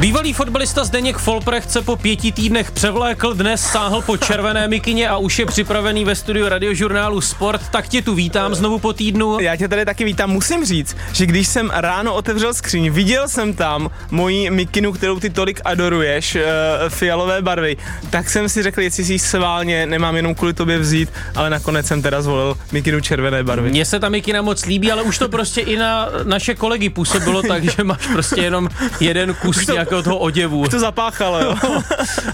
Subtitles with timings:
[0.00, 5.16] Bývalý fotbalista Zdeněk Folprecht se po pěti týdnech převlékl, dnes sáhl po červené mikině a
[5.16, 9.40] už je připravený ve studiu radiožurnálu Sport, tak tě tu vítám znovu po týdnu.
[9.40, 10.30] Já tě tady taky vítám.
[10.30, 15.30] Musím říct, že když jsem ráno otevřel skříň, viděl jsem tam moji mikinu, kterou ty
[15.30, 16.42] tolik adoruješ, uh,
[16.88, 17.76] fialové barvy,
[18.10, 21.86] tak jsem si řekl, jestli si ji sválně nemám jenom kvůli tobě vzít, ale nakonec
[21.86, 23.70] jsem teda zvolil mikinu červené barvy.
[23.70, 27.42] Mně se ta mikina moc líbí, ale už to prostě i na naše kolegy působilo
[27.42, 28.68] tak, že máš prostě jenom
[29.00, 30.68] jeden kus nějakého toho oděvu.
[30.68, 31.54] To zapáchalo, jo.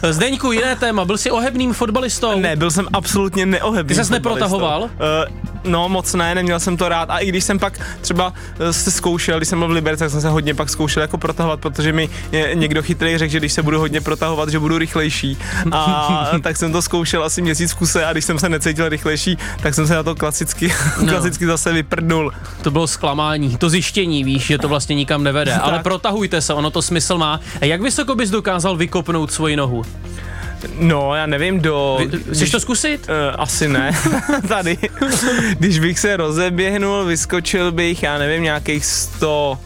[0.11, 2.41] Zdeňku, jiné téma, byl jsi ohebným fotbalistou?
[2.41, 3.89] Ne, byl jsem absolutně neohebný.
[3.89, 4.83] Ty ses neprotahoval?
[4.83, 8.73] Uh, no moc ne, neměl jsem to rád a i když jsem pak třeba eh,
[8.73, 11.61] se zkoušel, když jsem byl v Liberci, tak jsem se hodně pak zkoušel jako protahovat,
[11.61, 12.09] protože mi
[12.55, 15.39] někdo chytrý řekl, že když se budu hodně protahovat, že budu rychlejší.
[15.73, 19.39] A tak jsem to zkoušel asi měsíc v kuse a když jsem se necítil rychlejší,
[19.63, 21.07] tak jsem se na to klasicky, no.
[21.13, 22.33] klasicky zase vyprdnul.
[22.63, 25.55] To bylo zklamání, to zjištění, víš, že to vlastně nikam nevede.
[25.63, 27.41] Ale protahujte se, ono to smysl má.
[27.61, 29.85] Jak vysoko bys dokázal vykopnout svoji nohu?
[30.79, 31.97] No, já nevím, do...
[32.01, 33.09] Vy, chceš když, to zkusit?
[33.09, 33.93] Uh, asi ne,
[34.49, 34.79] tady.
[35.59, 39.59] když bych se rozeběhnul, vyskočil bych, já nevím, nějakých 100,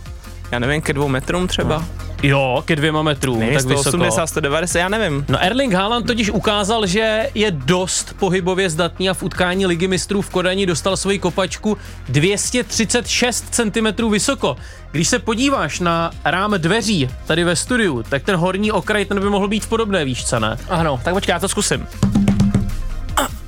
[0.52, 1.78] já nevím, ke dvou metrům třeba.
[1.78, 2.05] No.
[2.22, 4.26] Jo, ke dvěma metrům, tak 180, vysoko.
[4.26, 5.24] 190, já nevím.
[5.28, 10.22] No Erling Haaland totiž ukázal, že je dost pohybově zdatný a v utkání ligy mistrů
[10.22, 14.56] v Kodani dostal svoji kopačku 236 cm vysoko.
[14.90, 19.30] Když se podíváš na rám dveří tady ve studiu, tak ten horní okraj ten by
[19.30, 20.56] mohl být v podobné výšce, ne?
[20.68, 21.86] Ano, tak počkej, já to zkusím.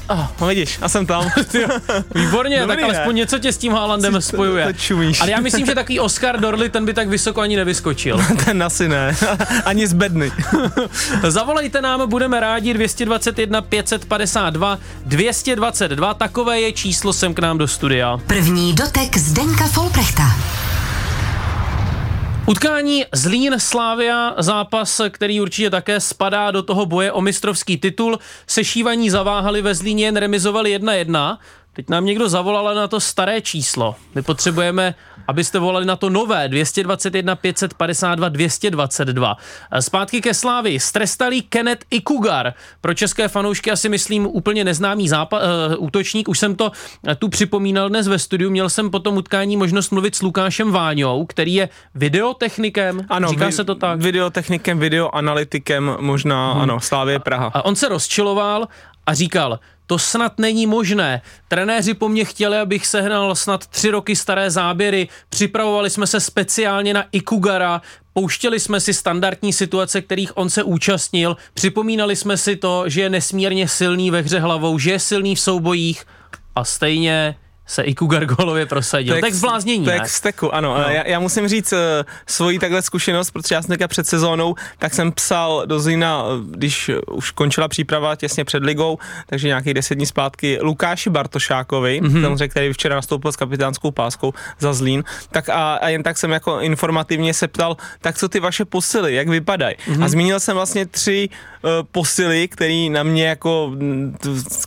[0.09, 1.31] Oh, no vidíš, a jsem tam.
[2.15, 4.67] Výborně, Dobrý, tak alespoň něco tě s tím Haalandem spojuje.
[4.67, 5.21] To, to čumíš.
[5.21, 8.25] Ale já myslím, že takový Oscar Dorley, ten by tak vysoko ani nevyskočil.
[8.45, 9.17] ten asi ne,
[9.65, 10.33] ani z bedny.
[11.29, 18.19] Zavolejte nám, budeme rádi 221 552 222, takové je číslo sem k nám do studia.
[18.27, 20.25] První dotek Zdenka Folprechta.
[22.49, 28.19] Utkání Zlín Slávia, zápas, který určitě také spadá do toho boje o mistrovský titul.
[28.47, 31.39] Sešívaní zaváhali ve Zlíně, jen remizovali 1-1.
[31.73, 33.95] Teď nám někdo zavolal na to staré číslo.
[34.15, 34.95] My potřebujeme,
[35.29, 39.37] abyste volali na to nové 221 552 222.
[39.81, 40.81] Zpátky ke Slávy.
[40.81, 42.55] Strestalý Kenneth Ikugar.
[42.81, 45.41] Pro české fanoušky asi myslím úplně neznámý zápa-
[45.79, 46.29] uh, útočník.
[46.29, 48.51] Už jsem to uh, tu připomínal dnes ve studiu.
[48.51, 53.07] Měl jsem po tom utkání možnost mluvit s Lukášem Váňou, který je videotechnikem.
[53.09, 54.01] Ano, Říká vi- se to tak?
[54.01, 56.63] Videotechnikem, videoanalytikem, možná, hmm.
[56.63, 57.51] ano, Slávě Praha.
[57.55, 58.69] A on se rozčiloval
[59.09, 61.23] a říkal, to snad není možné.
[61.49, 66.95] Trenéři po mně chtěli, abych sehnal snad tři roky staré záběry, připravovali jsme se speciálně
[66.95, 67.83] na Ikugara,
[68.13, 73.11] pouštěli jsme si standardní situace, kterých on se účastnil, připomínali jsme si to, že je
[73.11, 76.05] nesmírně silný ve hře hlavou, že je silný v soubojích
[76.57, 77.37] a stejně
[77.69, 79.15] se i Kugargolově prosadil.
[79.15, 80.75] Tak, tak zbláznění, Tak steku, ano.
[80.79, 80.85] No.
[80.91, 81.79] Já, já, musím říct uh,
[82.27, 86.43] svoji takhle zkušenost, protože já jsem teďka před sezónou, tak jsem psal do Zlína, eh,
[86.51, 92.23] když už končila příprava těsně před ligou, takže nějakých deset dní zpátky Lukáši Bartošákovi, mm-hmm.
[92.23, 96.31] samozřejmě, který včera nastoupil s kapitánskou páskou za Zlín, tak a, a jen tak jsem
[96.31, 99.77] jako informativně se ptal, tak co ty vaše posily, jak vypadají.
[99.77, 100.05] Mm-hmm.
[100.05, 103.73] A zmínil jsem vlastně tři uh, posily, které na mě jako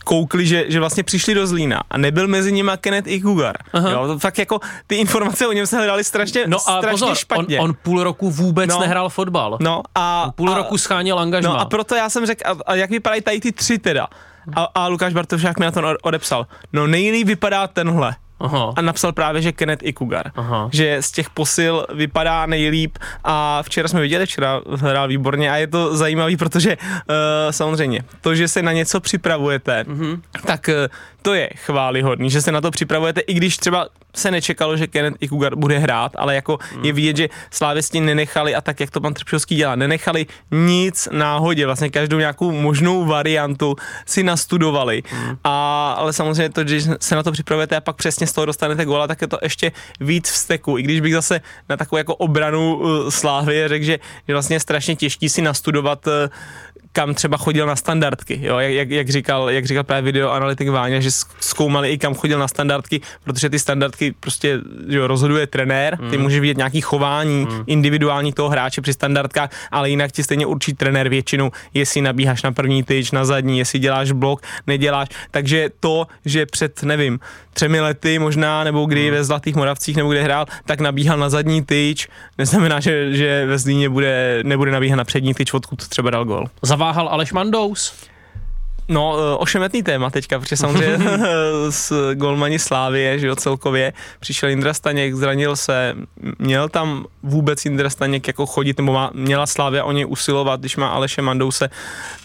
[0.04, 3.56] koukli, že, že vlastně přišli do Zlína a nebyl mezi nimi Kenneth i Cougar.
[3.90, 7.14] Jo, to fakt jako ty informace o něm se hledali strašně, no a strašně pozor,
[7.16, 7.58] špatně.
[7.58, 9.58] On, on půl roku vůbec no, nehrál fotbal.
[9.60, 10.24] No a...
[10.26, 11.52] On půl a, roku scháněl angažmá.
[11.52, 14.06] No a proto já jsem řekl, a, a jak vypadají tady ty tři teda?
[14.56, 16.46] A, a Lukáš Bartošák mi na to odepsal.
[16.72, 18.14] No nejlíp vypadá tenhle.
[18.42, 18.72] Aha.
[18.76, 20.32] a napsal právě, že Kenneth i Cougar.
[20.34, 20.68] Aha.
[20.72, 25.66] Že z těch posil vypadá nejlíp a včera jsme viděli, včera hrál výborně a je
[25.66, 27.14] to zajímavý, protože uh,
[27.50, 30.20] samozřejmě to, že se na něco připravujete, uh-huh.
[30.46, 30.74] tak uh,
[31.22, 35.16] to je chválihodný, že se na to připravujete, i když třeba se nečekalo, že Kenneth
[35.20, 36.84] i Cougar bude hrát, ale jako mm.
[36.84, 41.66] je vidět, že slávěsti nenechali a tak, jak to pan Trpšovský dělá, nenechali nic náhodě,
[41.66, 45.02] vlastně každou nějakou možnou variantu si nastudovali.
[45.12, 45.36] Mm.
[45.44, 48.84] A, ale samozřejmě to, že se na to připravujete a pak přesně z toho dostanete
[48.84, 50.78] góla, tak je to ještě víc vsteku.
[50.78, 53.98] I když bych zase na takovou jako obranu uh, Slávy řekl, že,
[54.28, 56.12] že vlastně je strašně těžký si nastudovat uh,
[56.92, 61.00] kam třeba chodil na standardky, jo, jak, jak, jak, říkal, jak říkal právě videoanalytik Váňa,
[61.00, 61.10] že
[61.40, 64.58] zkoumali i kam chodil na standardky, protože ty standardky prostě
[64.88, 66.22] jo, rozhoduje trenér, ty mm.
[66.22, 67.64] může vidět nějaký chování mm.
[67.66, 72.52] individuální toho hráče při standardkách, ale jinak ti stejně určí trenér většinou, jestli nabíháš na
[72.52, 77.20] první tyč, na zadní, jestli děláš blok, neděláš, takže to, že před, nevím,
[77.52, 79.16] třemi lety možná, nebo kdy mm.
[79.16, 83.58] ve Zlatých Moravcích, nebo kde hrál, tak nabíhal na zadní tyč, neznamená, že, že ve
[83.58, 86.44] Zlíně bude, nebude nabíhat na přední tyč, odkud třeba dal gol
[86.82, 87.94] zaváhal Aleš Mandous?
[88.88, 90.98] No, e, ošemetný téma teďka, protože samozřejmě
[91.70, 95.94] s golmani Slávie, že jo, celkově, přišel Indra Staněk, zranil se,
[96.38, 100.76] měl tam vůbec Jindra Staněk jako chodit, nebo má, měla Slávia o něj usilovat, když
[100.76, 101.70] má Aleše Mandouse.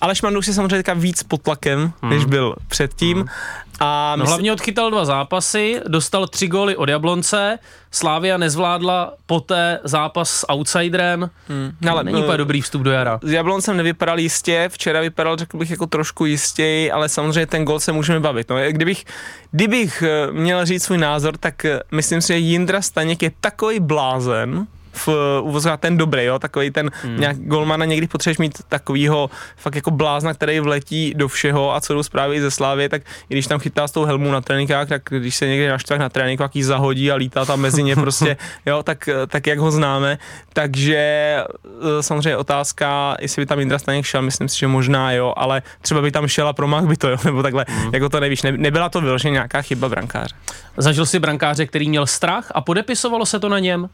[0.02, 2.12] Aleš Mandous je samozřejmě víc pod tlakem, hmm.
[2.12, 3.18] než byl předtím.
[3.18, 3.28] Hmm.
[3.80, 4.30] A no, mysl...
[4.30, 7.60] hlavně odchytal dva zápasy, dostal tři góly od Jablonce,
[7.92, 11.30] Slávia nezvládla poté zápas s outsiderem.
[11.48, 11.72] Hmm.
[11.90, 13.20] Ale není úplně dobrý vstup do jara.
[13.24, 17.80] S Jabloncem nevypadal jistě, včera vypadal, řekl bych, jako trošku jistěji, ale samozřejmě ten gol
[17.80, 18.50] se můžeme bavit.
[18.50, 19.06] No, kdybych,
[19.52, 23.80] kdybych eh, měl říct svůj názor, tak eh, myslím si, že Jindra Staněk je takový
[23.80, 25.10] blázen, v
[25.42, 27.20] uvozová ten dobrý, jo, takový ten hmm.
[27.20, 31.94] nějak golmana někdy potřebuješ mít takovýho fakt jako blázna, který vletí do všeho a co
[31.94, 35.02] jdou zprávy ze Slávy, tak i když tam chytá s tou helmou na tréninkách, tak
[35.10, 38.84] když se někdy naštve na tréninku, jaký zahodí a lítá tam mezi ně prostě, jo,
[38.84, 40.18] tak, tak jak ho známe.
[40.54, 41.44] Takže e,
[42.04, 46.02] samozřejmě otázka, jestli by tam Indra Staněk šel, myslím si, že možná jo, ale třeba
[46.02, 47.94] by tam šel a promách by to, jo, nebo takhle, hmm.
[47.94, 50.36] jako to nevíš, ne, nebyla to vyloženě nějaká chyba brankáře.
[50.78, 53.90] Zažil si brankáře, který měl strach a podepisovalo se to na něm?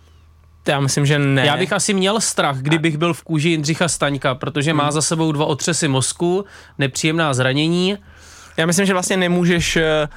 [0.68, 1.46] Já myslím, že ne.
[1.46, 4.78] Já bych asi měl strach, kdybych byl v kůži Jindřicha Staňka, protože hmm.
[4.78, 6.46] má za sebou dva otřesy mozku,
[6.80, 7.98] nepříjemná zranění.
[8.58, 10.08] Já myslím, že vlastně nemůžeš, eh,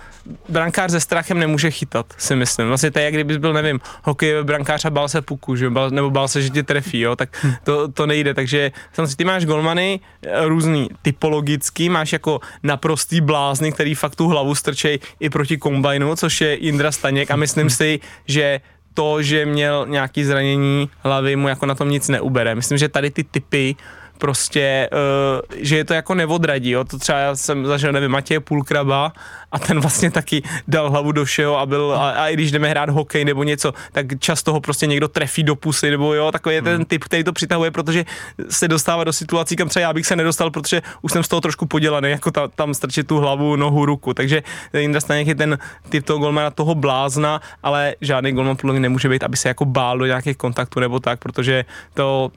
[0.48, 2.68] brankář se strachem nemůže chytat, si myslím.
[2.68, 5.70] Vlastně to je, jak kdybys byl, nevím, hokej brankář a bál se puku, že?
[5.70, 7.16] Bál, nebo bál se, že tě trefí, jo?
[7.16, 7.52] tak hm.
[7.64, 8.34] to, to nejde.
[8.34, 14.28] Takže samozřejmě ty máš golmany eh, různý typologický, máš jako naprostý blázny, který fakt tu
[14.28, 17.70] hlavu strčej i proti kombajnu, což je Indra Staněk a myslím hm.
[17.70, 18.60] si, že
[18.96, 22.54] to, že měl nějaký zranění hlavy, mu jako na tom nic neubere.
[22.54, 23.76] Myslím, že tady ty typy
[24.18, 26.84] prostě, uh, že je to jako neodradí, jo.
[26.84, 29.12] To třeba já jsem zažil, nevím, Matěje Půlkraba
[29.52, 32.68] a ten vlastně taky dal hlavu do všeho a byl, a, a i když jdeme
[32.68, 36.54] hrát hokej nebo něco, tak často ho prostě někdo trefí do pusy, nebo jo, takový
[36.54, 36.84] je ten hmm.
[36.84, 38.04] typ, který to přitahuje, protože
[38.50, 41.40] se dostává do situací, kam třeba já bych se nedostal, protože už jsem z toho
[41.40, 44.42] trošku podělaný, jako ta, tam strčit tu hlavu, nohu, ruku, takže
[44.72, 45.58] Jindra Staněk je ten
[45.88, 49.64] typ toho golmana, toho blázna, ale žádný golman podle mě nemůže být, aby se jako
[49.64, 51.64] bál do nějakých kontaktů nebo tak, protože
[51.94, 52.30] to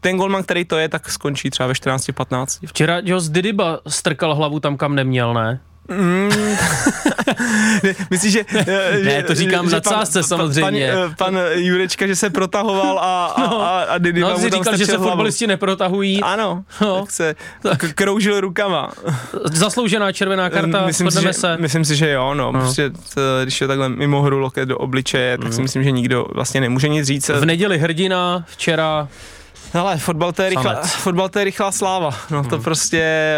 [0.00, 2.66] ten golman, který to je, tak skončí třeba ve 14-15.
[2.66, 5.60] Včera Jos Didyba strkal hlavu tam, kam neměl, ne?
[5.88, 6.30] Mm.
[8.10, 9.00] Myslíš, že, že...
[9.04, 10.92] Ne, to říkám že na cásce samozřejmě.
[10.92, 14.76] Pan, pan Jurečka, že se protahoval a, a, no, a, a Didi no, mu říkal,
[14.76, 15.10] že se hlavu.
[15.10, 16.22] fotbalisti neprotahují.
[16.22, 17.00] Ano, no.
[17.00, 17.94] tak se tak.
[17.94, 18.90] kroužil rukama.
[19.44, 21.56] Zasloužená červená karta, myslím si, že, se.
[21.56, 22.52] Myslím si, že jo, no.
[22.52, 22.60] no.
[22.60, 25.52] Prostě, to, když je takhle mimo hru loket do obličeje, tak mm.
[25.52, 27.28] si myslím, že nikdo vlastně nemůže nic říct.
[27.28, 29.08] V neděli hrdina, včera
[29.74, 32.10] ale fotbal to je rychlá, fotbal to je rychlá sláva.
[32.30, 32.64] No to hmm.
[32.64, 33.36] prostě, eh,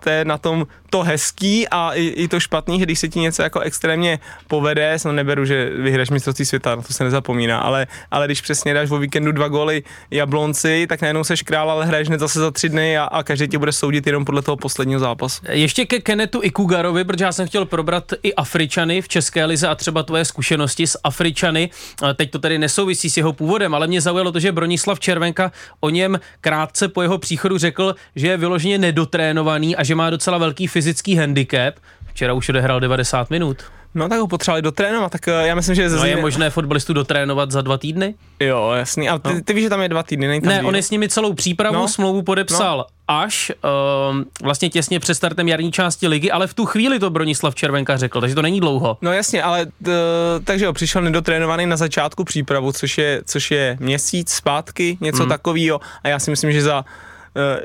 [0.00, 3.42] to je na tom to hezký a i, i to špatný, když se ti něco
[3.42, 4.18] jako extrémně
[4.48, 8.74] povede, no neberu, že vyhraješ mistrovství světa, na to se nezapomíná, ale, ale když přesně
[8.74, 12.50] dáš o víkendu dva góly Jablonci, tak najednou seš král, ale hraješ hned zase za
[12.50, 15.42] tři dny a, a každý tě bude soudit jenom podle toho posledního zápasu.
[15.48, 19.74] Ještě ke Kenetu Ikugarovi, protože já jsem chtěl probrat i Afričany v České lize a
[19.74, 21.70] třeba tvoje zkušenosti s Afričany.
[22.16, 25.90] Teď to tedy nesouvisí s jeho původem, ale mě zaujalo to, že Bronislav Červenka o
[25.90, 30.66] něm krátce po jeho příchodu řekl, že je vyloženě nedotrénovaný a že má docela velký
[30.82, 31.74] fyzický handicap.
[32.06, 33.56] Včera už odehrál 90 minut.
[33.94, 35.88] No tak ho potřebovali dotrénovat, tak eh, já myslím, že...
[35.88, 38.14] No je možné fotbalistu dotrénovat za dva týdny?
[38.40, 39.40] Jo, jasný, ale ty, no.
[39.44, 41.32] ty víš, že tam je dva týdny, není tam Ne, on je s nimi celou
[41.32, 41.88] přípravu, no.
[41.88, 42.84] smlouvu podepsal no.
[43.08, 43.52] až
[44.10, 47.96] uh, vlastně těsně před startem jarní části ligy, ale v tu chvíli to Bronislav Červenka
[47.96, 48.98] řekl, takže to není dlouho.
[49.02, 49.90] No jasně, ale t,
[50.44, 55.28] takže jo, přišel nedotrénovaný na začátku přípravu, což je, což je měsíc zpátky, něco hmm.
[55.28, 56.84] takového a já si myslím, že za, uh,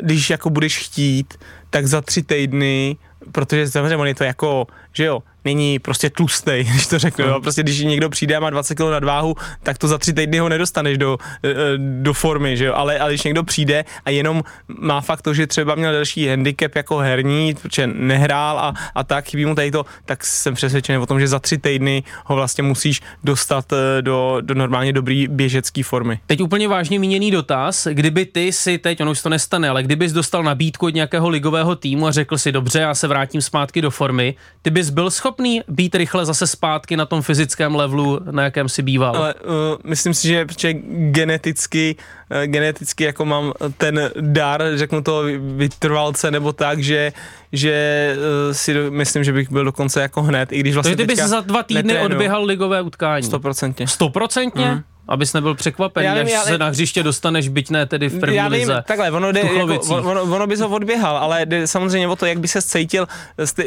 [0.01, 1.33] když jako budeš chtít,
[1.69, 2.97] tak za tři týdny
[3.31, 7.25] protože samozřejmě on je to jako, že jo, není prostě tlustý, když to řeknu.
[7.25, 7.39] Jo?
[7.41, 10.50] Prostě když někdo přijde a má 20 kg nadváhu, tak to za tři týdny ho
[10.50, 12.74] nedostaneš do, eh, do formy, že jo?
[12.75, 16.75] Ale, ale když někdo přijde a jenom má fakt to, že třeba měl další handicap
[16.75, 21.05] jako herní, protože nehrál a, a tak, chybí mu tady to, tak jsem přesvědčený o
[21.05, 25.83] tom, že za tři týdny ho vlastně musíš dostat eh, do, do normálně dobrý běžecké
[25.83, 26.19] formy.
[26.25, 30.13] Teď úplně vážně míněný dotaz, kdyby ty si teď, ono už to nestane, ale kdybys
[30.13, 33.91] dostal nabídku od nějakého ligového týmu a řekl si, dobře, já se vrátím zpátky do
[33.91, 38.69] formy, ty bys byl schopný být rychle zase zpátky na tom fyzickém levelu, na jakém
[38.69, 39.15] si býval?
[39.15, 39.41] Ale uh,
[39.83, 40.74] myslím si, že, že
[41.12, 41.95] geneticky,
[42.31, 47.13] uh, geneticky jako mám ten dar, řeknu to vytrvalce nebo tak, že
[47.51, 51.07] že uh, si do, myslím, že bych byl dokonce jako hned, i když vlastně Takže
[51.15, 52.05] ty bys za dva týdny netrénu.
[52.05, 53.24] odběhal ligové utkání.
[53.24, 53.88] Stoprocentně.
[53.88, 54.65] Stoprocentně?
[54.65, 54.83] Mm.
[55.07, 56.45] Abys nebyl překvapený, až ale...
[56.45, 58.83] se na hřiště dostaneš, byť ne tedy v první já vím, lize.
[58.87, 62.39] Takhle, ono, jde, jako, ono, ono bys ho odběhal, ale jde samozřejmě o to, jak
[62.39, 63.07] by se cítil.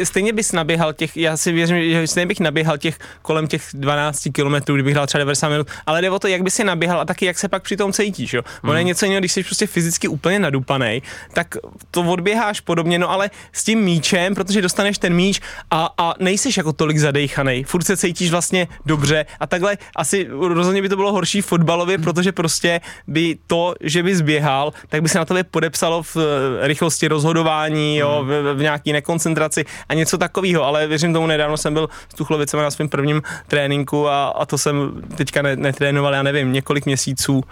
[0.04, 4.28] Stejně bys naběhal těch, já si věřím, že stejně bych naběhal těch kolem těch 12
[4.32, 7.04] km, kdybych hrál třeba 90 minut, ale jde o to, jak by si naběhal a
[7.04, 8.32] taky jak se pak při tom cítíš.
[8.32, 8.42] Jo?
[8.62, 8.78] Ono hmm.
[8.78, 11.56] je něco jiného, když jsi prostě fyzicky úplně nadupaný, tak
[11.90, 16.56] to odběháš podobně, no ale s tím míčem, protože dostaneš ten míč a, a nejseš
[16.56, 21.12] jako tolik zadejchaný, furt se cítíš vlastně dobře a takhle asi rozhodně by to bylo
[21.12, 25.44] horší horší fotbalově, protože prostě by to, že by zběhal, tak by se na tebe
[25.44, 31.12] podepsalo v eh, rychlosti rozhodování, jo, v, v nějaký nekoncentraci a něco takového, ale věřím
[31.12, 35.42] tomu, nedávno jsem byl s Tuchlovicem na svém prvním tréninku a, a to jsem teďka
[35.42, 37.42] netrénoval, já nevím, několik měsíců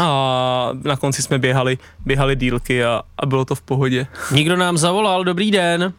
[0.00, 4.06] a na konci jsme běhali, běhali dílky a, a bylo to v pohodě.
[4.32, 5.92] Nikdo nám zavolal, dobrý den.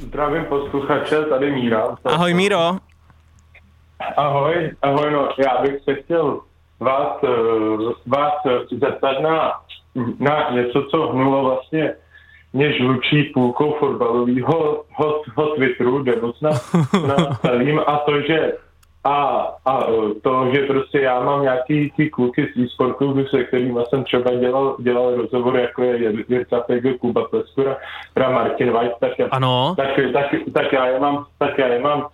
[0.00, 1.96] Zdravím posluchače, tady Míra.
[2.04, 2.78] Ahoj Míro.
[4.16, 6.40] Ahoj, ahoj, no já bych se chtěl
[6.80, 7.28] vás, eh,
[8.06, 8.32] vás
[8.70, 9.52] zeptat na,
[10.20, 11.94] na něco, co hnulo vlastně
[12.52, 16.50] mě žlučí půlkou fotbalového hot, hot Twitteru, jde moc na,
[17.06, 17.14] na
[17.86, 18.52] a to, že
[19.04, 19.86] a, a
[20.22, 24.76] to, že prostě já mám nějaký ty kluky z e-sportu, se kterými jsem třeba dělal,
[24.80, 27.76] dělal rozhovor, jako je Jirka Pege, Kuba Pleskura,
[28.18, 29.74] Martin White, tak, já, ano.
[29.76, 32.08] Tak, tak, tak, já je mám, tak já je mám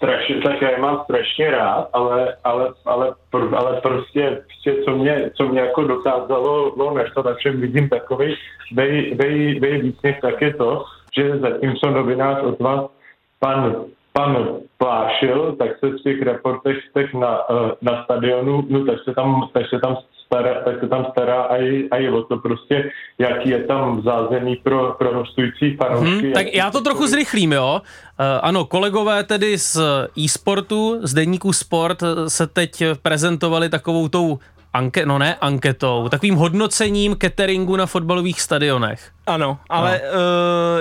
[0.00, 5.30] strašně, tak já je mám strašně rád, ale, ale, ale, ale prostě, prostě co, mě,
[5.36, 8.34] co mě jako dokázalo, no, než to na čem vidím takový
[8.72, 10.84] dej, dej, dej víc tak je to,
[11.16, 12.90] že zatímco novinář od vás
[13.38, 16.76] pan pan Plášil, tak se v těch reportech
[17.14, 19.96] na, eh, na stadionu, no tak se tam, tak se tam
[20.30, 24.94] stará, tak se tam stará i, i o to prostě, jaký je tam zázemí pro,
[24.98, 26.22] pro hostující fanoušky.
[26.22, 27.82] Hmm, tak já to trochu zrychlím, jo.
[27.82, 29.76] Uh, ano, kolegové tedy z
[30.18, 34.38] e-sportu, z denníku Sport se teď prezentovali takovou tou
[34.72, 39.10] anke, no ne anketou, takovým hodnocením cateringu na fotbalových stadionech.
[39.26, 40.18] Ano, ale no.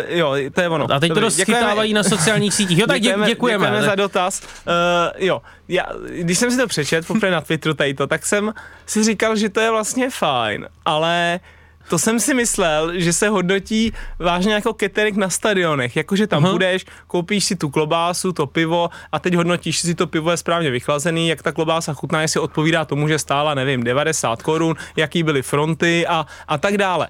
[0.07, 0.91] uh, jo, to je ono.
[0.91, 2.77] A teď Dobrý, to rozchytávají na sociálních sítích.
[2.77, 3.27] Jo, tak děkujeme.
[3.27, 4.41] Děkujeme, děkujeme za dotaz.
[4.41, 4.73] Uh,
[5.17, 8.53] jo, já, když jsem si to přečet poprvé na Twitteru tady to, tak jsem
[8.85, 11.58] si říkal, že to je vlastně fajn, ale uh,
[11.89, 16.51] to jsem si myslel, že se hodnotí vážně jako catering na stadionech, jakože tam uh-huh.
[16.51, 20.71] budeš, koupíš si tu klobásu, to pivo a teď hodnotíš, jestli to pivo je správně
[20.71, 25.41] vychlazený, jak ta klobása chutná, jestli odpovídá tomu, že stála, nevím, 90 korun, jaký byly
[25.41, 27.07] fronty a, a tak dále.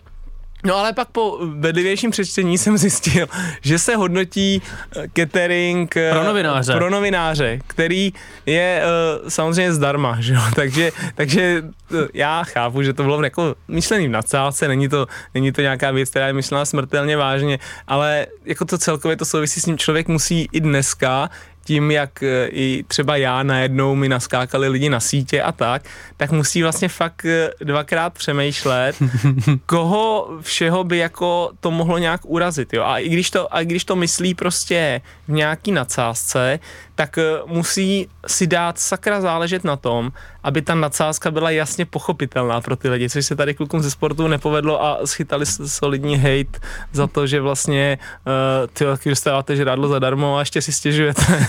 [0.65, 3.27] No ale pak po bedlivějším přečtení jsem zjistil,
[3.61, 4.61] že se hodnotí
[4.95, 8.13] eh, catering eh, pro novináře, pro novináře který
[8.45, 8.81] je
[9.21, 10.41] uh, samozřejmě zdarma, že jo?
[10.55, 11.63] takže, takže
[12.13, 16.09] já chápu, že to bylo jako myšlený v nadsálce, není to, není to nějaká věc,
[16.09, 20.49] která je myšlená smrtelně vážně, ale jako to celkově to souvisí s tím, člověk musí
[20.51, 21.29] i dneska
[21.63, 25.81] tím, jak i třeba já najednou mi naskákali lidi na sítě a tak,
[26.19, 28.95] tak musí vlastně fakt e, dvakrát přemýšlet,
[29.65, 32.83] koho všeho by jako to mohlo nějak urazit, jo.
[32.83, 36.59] A i když to, a když to myslí prostě v nějaký nadsázce,
[36.99, 40.11] tak eh, musí si dát sakra záležet na tom,
[40.43, 44.27] aby ta nadsázka byla jasně pochopitelná pro ty lidi, což se tady klukům ze sportu
[44.27, 46.59] nepovedlo a schytali solidní hate
[46.91, 47.97] za to, že vlastně
[48.27, 51.23] uh, ty taky dostáváte žrádlo zadarmo a ještě si stěžujete.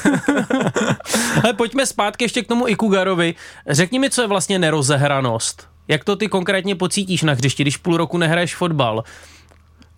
[1.45, 3.35] Ale pojďme zpátky ještě k tomu Ikugarovi.
[3.69, 5.69] Řekni mi, co je vlastně nerozehranost.
[5.89, 9.05] Jak to ty konkrétně pocítíš na hřišti, když půl roku nehraješ fotbal?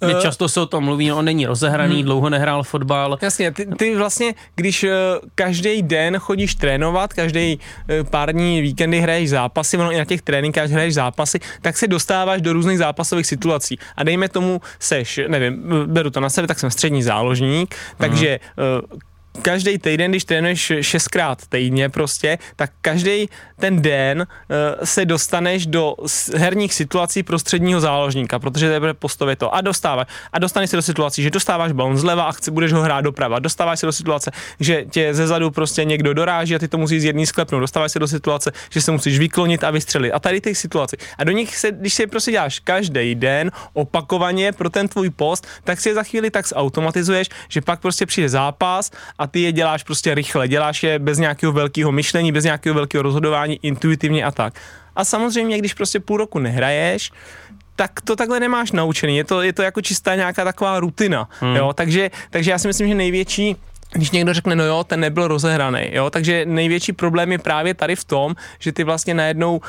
[0.03, 2.05] Uh, často se o tom mluví, no, on není rozehraný, hmm.
[2.05, 3.19] dlouho nehrál fotbal.
[3.23, 4.91] Jasně, ty, ty vlastně, když uh,
[5.35, 10.23] každý den chodíš trénovat, každý uh, pár dní víkendy hraješ zápasy, ono i na těch
[10.23, 13.79] tréninkách hraješ zápasy, tak se dostáváš do různých zápasových situací.
[13.97, 18.41] A dejme tomu, seš, nevím, beru to na sebe, tak jsem střední záložník, takže
[18.83, 18.99] uh,
[19.43, 23.29] každý týden, když trénuješ šestkrát týdně prostě, tak každý
[23.61, 25.95] ten den uh, se dostaneš do
[26.37, 29.55] herních situací prostředního záložníka, protože to je postově to.
[29.55, 30.07] A dostáváš.
[30.33, 33.39] A dostaneš se do situací, že dostáváš balon zleva a chci, budeš ho hrát doprava.
[33.39, 37.03] Dostáváš se do situace, že tě ze zadu prostě někdo doráží a ty to musíš
[37.03, 37.61] z jedný sklepnout.
[37.61, 40.13] Dostáváš se do situace, že se musíš vyklonit a vystřelit.
[40.13, 40.97] A tady těch situací.
[41.19, 45.47] A do nich se, když se prostě děláš každý den opakovaně pro ten tvůj post,
[45.65, 48.91] tak si je za chvíli tak zautomatizuješ, že pak prostě přijde zápas
[49.27, 53.59] ty je děláš prostě rychle, děláš je bez nějakého velkého myšlení, bez nějakého velkého rozhodování,
[53.63, 54.55] intuitivně a tak.
[54.97, 57.13] A samozřejmě, když prostě půl roku nehraješ,
[57.77, 59.17] tak to takhle nemáš naučený.
[59.17, 61.29] Je to, je to jako čistá nějaká taková rutina.
[61.41, 61.57] Hmm.
[61.57, 61.73] Jo?
[61.73, 63.57] Takže, takže já si myslím, že největší
[63.93, 67.97] když někdo řekne, no jo, ten nebyl rozehraný, jo, takže největší problém je právě tady
[67.97, 69.63] v tom, že ty vlastně najednou uh,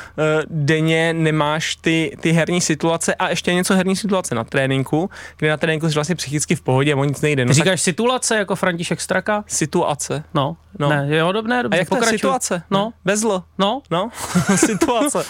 [0.50, 5.56] denně nemáš ty, ty herní situace a ještě něco herní situace na tréninku, kde na
[5.56, 7.44] tréninku jsi vlastně psychicky v pohodě, o nic nejde.
[7.44, 7.84] No, ty říkáš tak...
[7.84, 9.44] situace jako František Straka?
[9.46, 10.24] Situace.
[10.34, 10.88] No, no.
[10.88, 12.62] Ne, jo, dobře, dobře, A jak to situace?
[12.70, 12.92] No.
[13.04, 13.44] Bez zlo.
[13.58, 13.82] No.
[13.90, 14.10] No,
[14.56, 15.24] situace.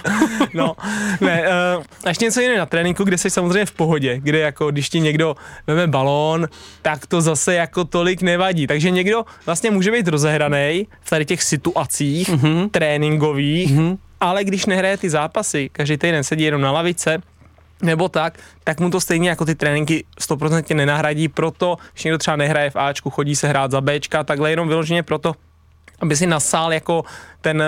[0.54, 0.74] no,
[1.20, 1.42] ne,
[1.76, 4.88] uh, a ještě něco jiného na tréninku, kde jsi samozřejmě v pohodě, kde jako když
[4.88, 5.36] ti někdo
[5.66, 6.48] veme balón,
[6.82, 11.24] tak to zase jako tolik nevadí, takže takže někdo vlastně může být rozehraný v tady
[11.24, 12.70] těch situacích mm-hmm.
[12.70, 13.98] tréninkových, mm-hmm.
[14.20, 17.22] ale když nehraje ty zápasy, každý týden sedí jenom na lavice,
[17.82, 22.36] nebo tak, tak mu to stejně jako ty tréninky 100% nenahradí, proto, když někdo třeba
[22.36, 25.32] nehraje v Ačku, chodí se hrát za Bčka, takhle jenom vyloženě proto,
[26.00, 27.04] aby si nasál jako
[27.40, 27.62] ten,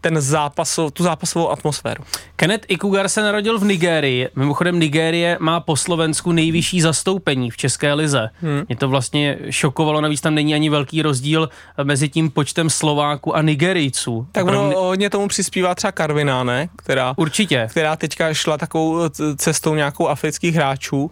[0.00, 2.04] ten zápas, tu zápasovou atmosféru.
[2.36, 4.28] Kenneth Ikugar se narodil v Nigérii.
[4.36, 8.30] Mimochodem Nigérie má po Slovensku nejvyšší zastoupení v České lize.
[8.40, 8.62] Hmm.
[8.68, 11.48] Mě to vlastně šokovalo, navíc tam není ani velký rozdíl
[11.82, 14.26] mezi tím počtem Slováků a Nigerijců.
[14.32, 16.68] Tak ono hodně tomu přispívá třeba Karviná, ne?
[16.76, 17.66] Která, Určitě.
[17.70, 19.00] Která teďka šla takovou
[19.36, 21.10] cestou nějakou afrických hráčů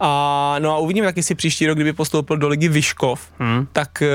[0.00, 3.66] a no a uvidím, jak si příští rok, kdyby postoupil do ligy Vyškov, hmm.
[3.72, 4.08] tak, eh,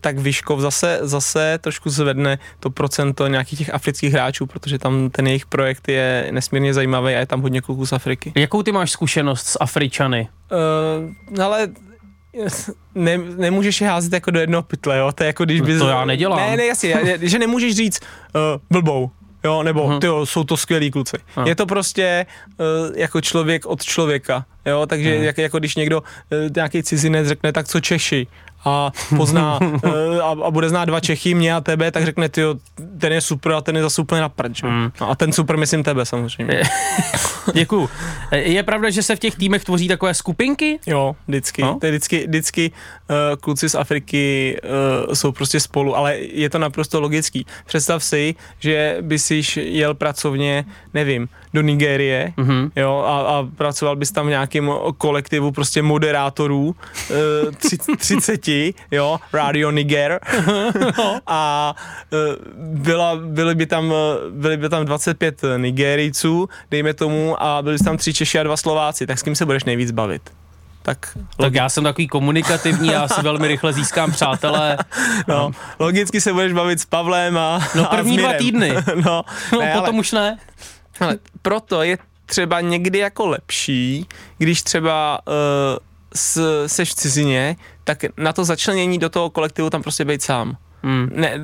[0.00, 5.26] tak Vyškov zase, zase trošku zvedne to procento nějakých těch afrických hráčů, protože tam ten
[5.26, 8.32] jejich projekt je nesmírně zajímavý a je tam hodně kluků z Afriky.
[8.36, 10.28] Jakou ty máš zkušenost s Afričany?
[11.34, 11.68] Uh, ale
[12.94, 15.12] ne, nemůžeš je házet jako do jednoho pytle, jo?
[15.12, 15.78] To je jako když bys...
[15.78, 16.38] To já nedělám.
[16.38, 19.10] Ne, ne, jasně, že nemůžeš říct uh, blbou,
[19.44, 19.98] jo, nebo uh-huh.
[19.98, 21.16] tyjo, jsou to skvělí kluci.
[21.36, 21.46] Uh-huh.
[21.46, 22.26] Je to prostě
[22.58, 25.22] uh, jako člověk od člověka, jo, takže uh-huh.
[25.22, 26.06] jak, jako když někdo, uh,
[26.56, 28.26] nějaký cizinec řekne, tak co Češi,
[28.64, 29.80] a pozná uh,
[30.22, 32.42] a, a bude znát dva Čechy, mě a tebe, tak řekne, ty
[32.98, 34.62] ten je super a ten je zase úplně na prč.
[34.62, 34.90] Mm.
[35.00, 36.62] No, a ten super myslím tebe samozřejmě.
[37.54, 37.90] Děkuju.
[38.32, 40.78] Je pravda, že se v těch týmech tvoří takové skupinky?
[40.86, 41.62] Jo, vždycky.
[41.62, 41.78] No?
[41.80, 44.56] To je vždycky, vždycky uh, kluci z Afriky
[45.06, 47.46] uh, jsou prostě spolu, ale je to naprosto logický.
[47.66, 52.70] Představ si, že by si jel pracovně, nevím, do Nigérie, mm-hmm.
[52.76, 56.76] jo, a, a pracoval bys tam v nějakém kolektivu prostě moderátorů,
[57.10, 58.48] uh, 30,
[58.90, 60.20] jo, Radio Niger
[61.26, 61.74] a
[62.12, 62.18] uh,
[62.58, 63.92] byla, byly, by tam,
[64.30, 69.06] byly by tam 25 Nigerijců, dejme tomu, a byli tam tři Češi a dva Slováci,
[69.06, 70.22] tak s kým se budeš nejvíc bavit?
[70.84, 74.78] Tak, tak já jsem takový komunikativní, já si velmi rychle získám přátelé.
[75.28, 78.74] No, logicky se budeš bavit s Pavlem a No první a dva týdny.
[78.94, 80.38] no, no ne, potom ale, už ne.
[81.00, 84.06] Ale proto je třeba někdy jako lepší,
[84.38, 85.34] když třeba uh,
[86.16, 90.56] s, seš v cizině, tak na to začlenění do toho kolektivu tam prostě být sám.
[90.82, 91.10] Hmm.
[91.14, 91.40] Ne,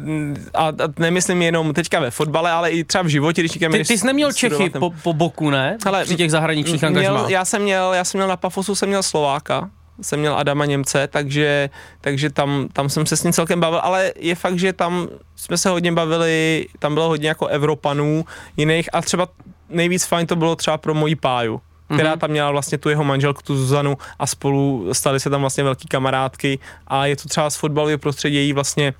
[0.54, 3.84] a, a nemyslím jenom teďka ve fotbale, ale i třeba v životě, když někam Ty,
[3.84, 5.78] ty jsi neměl Čechy po, po, boku, ne?
[5.86, 7.30] Ale, Při těch zahraničních angažmách.
[7.30, 9.70] Já jsem měl, já jsem měl na Pafosu, jsem měl Slováka,
[10.02, 14.12] jsem měl Adama Němce, takže, takže tam, tam jsem se s ním celkem bavil, ale
[14.16, 18.24] je fakt, že tam jsme se hodně bavili, tam bylo hodně jako Evropanů
[18.56, 19.28] jiných a třeba
[19.68, 21.60] nejvíc fajn to bylo třeba pro moji páju
[21.94, 22.18] která mhm.
[22.18, 25.88] tam měla vlastně tu jeho manželku, tu Zuzanu a spolu stali se tam vlastně velký
[25.88, 28.94] kamarádky a je to třeba z fotbalového prostředí její vlastně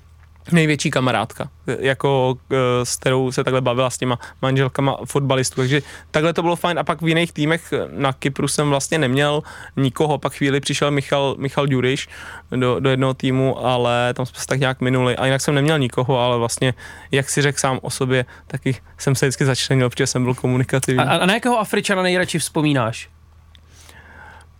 [0.51, 6.33] největší kamarádka, jako eh, s kterou se takhle bavila s těma manželkama fotbalistů, takže takhle
[6.33, 9.43] to bylo fajn a pak v jiných týmech na Kypru jsem vlastně neměl
[9.77, 12.09] nikoho, pak chvíli přišel Michal, Michal Duriš
[12.55, 15.79] do, do jednoho týmu, ale tam jsme se tak nějak minuli a jinak jsem neměl
[15.79, 16.73] nikoho, ale vlastně,
[17.11, 21.03] jak si řekl sám o sobě, taky jsem se vždycky začlenil, protože jsem byl komunikativní.
[21.03, 23.09] A, a na jakého Afričana nejradši vzpomínáš?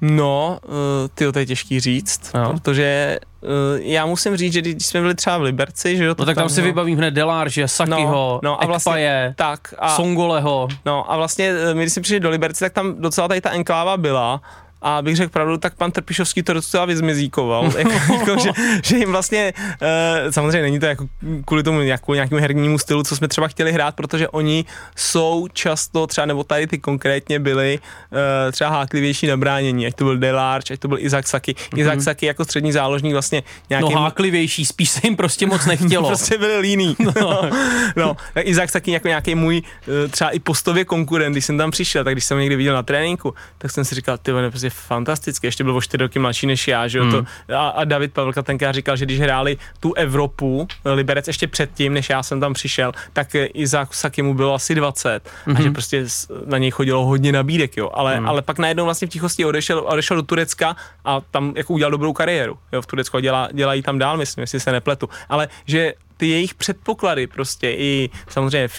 [0.01, 0.73] No, uh,
[1.15, 2.53] ty to je těžký říct, no.
[2.53, 6.25] protože uh, já musím říct, že když jsme byli třeba v Liberci, že jo, No
[6.25, 6.65] tak tam, tam si no.
[6.65, 10.67] vybavím hned Delarže, Sakiho, no, no a vlastně, Ekpaje, tak a, Songoleho.
[10.85, 13.97] No a vlastně my když jsme přišli do Liberci, tak tam docela tady ta enkláva
[13.97, 14.41] byla
[14.81, 18.49] a bych řekl pravdu, tak pan Trpišovský to docela vyzmizíkoval, jako, jako, že,
[18.83, 21.07] že, jim vlastně, uh, samozřejmě není to jako
[21.45, 24.65] kvůli tomu jako nějakému hernímu stylu, co jsme třeba chtěli hrát, protože oni
[24.95, 27.79] jsou často třeba, nebo tady ty konkrétně byli
[28.11, 28.17] uh,
[28.51, 31.53] třeba háklivější na bránění, ať to byl Delarge, ať to byl Izak Saki.
[31.53, 31.79] Mm-hmm.
[31.79, 33.93] Izak Saki jako střední záložník vlastně nějaký...
[33.93, 36.07] No háklivější, spíš se jim prostě moc nechtělo.
[36.07, 36.95] prostě byli líný.
[37.21, 37.49] No.
[37.95, 42.03] no, Izak Saki jako nějaký můj uh, třeba i postově konkurent, když jsem tam přišel,
[42.03, 45.47] tak když jsem ho někdy viděl na tréninku, tak jsem si říkal, ty prostě fantastický,
[45.47, 47.11] ještě byl o čtyři roky mladší než já, že jo, hmm.
[47.11, 51.93] to, a, a David Pavelka tenkrát říkal, že když hráli tu Evropu, Liberec ještě předtím,
[51.93, 55.55] než já jsem tam přišel, tak i za Saky mu bylo asi 20 hmm.
[55.55, 55.73] a že mhm.
[55.73, 56.05] prostě
[56.45, 58.27] na něj chodilo hodně nabídek, jo, ale, hmm.
[58.27, 62.13] ale pak najednou vlastně v tichosti odešel, odešel do Turecka a tam jako udělal dobrou
[62.13, 66.27] kariéru, jo, v Turecku dělá, dělají tam dál, myslím, jestli se nepletu, ale že ty
[66.27, 68.69] jejich předpoklady prostě i samozřejmě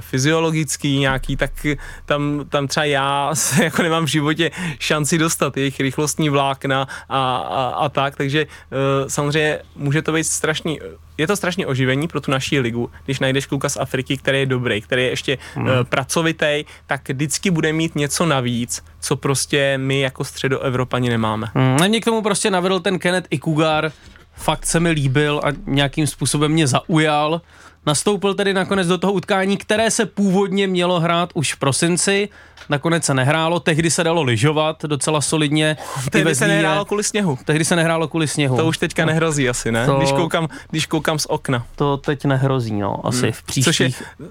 [0.00, 1.66] fyziologický nějaký, tak
[2.04, 7.36] tam, tam třeba já se jako nemám v životě šanci dostat jejich rychlostní vlákna a,
[7.36, 10.78] a, a tak, takže uh, samozřejmě může to být strašný,
[11.18, 14.46] je to strašně oživení pro tu naší ligu, když najdeš kluka z Afriky, který je
[14.46, 15.66] dobrý, který je ještě hmm.
[15.66, 21.46] uh, pracovitý, tak vždycky bude mít něco navíc, co prostě my jako středoevropani nemáme.
[21.54, 21.88] Hmm.
[21.88, 23.92] Mě k tomu prostě navedl ten Kenneth Ikugar,
[24.36, 27.40] fakt se mi líbil a nějakým způsobem mě zaujal.
[27.86, 32.28] Nastoupil tedy nakonec do toho utkání, které se původně mělo hrát už v prosinci,
[32.68, 35.76] nakonec se nehrálo, tehdy se dalo lyžovat docela solidně.
[36.10, 37.38] Tehdy se nehrálo kvůli sněhu.
[37.44, 38.56] Tehdy se nehrálo kvůli sněhu.
[38.56, 39.06] To už teďka no.
[39.06, 39.86] nehrozí asi, ne?
[39.86, 39.94] To...
[39.94, 41.66] Když, koukám, když koukám z okna.
[41.76, 43.32] To teď nehrozí, no, asi hmm.
[43.32, 43.90] v příštích Což je,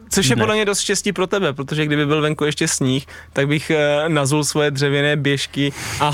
[0.10, 3.48] což je podle mě dost štěstí pro tebe, protože kdyby byl venku ještě sníh, tak
[3.48, 6.12] bych uh, nazul svoje dřevěné běžky a,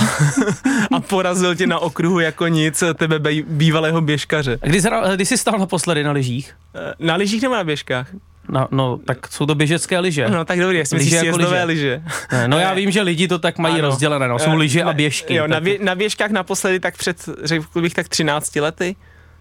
[0.91, 4.59] a porazil tě na okruhu jako nic tebe bývalého běžkaře.
[4.61, 4.81] A kdy,
[5.15, 6.53] kdy jsi stál naposledy na lyžích?
[6.75, 8.07] Eh, na lyžích nebo na běžkách?
[8.49, 10.29] No, no, tak jsou to běžecké lyže.
[10.29, 11.63] No, tak dobrý, jestli myslíš jako lyže.
[11.63, 12.01] lyže.
[12.31, 13.87] Ne, no já vím, že lidi to tak mají ano.
[13.87, 15.35] rozdělené, no, jsou lyže a běžky.
[15.35, 18.95] Jo, na, bě, na běžkách naposledy tak před, řekl bych tak 13 lety.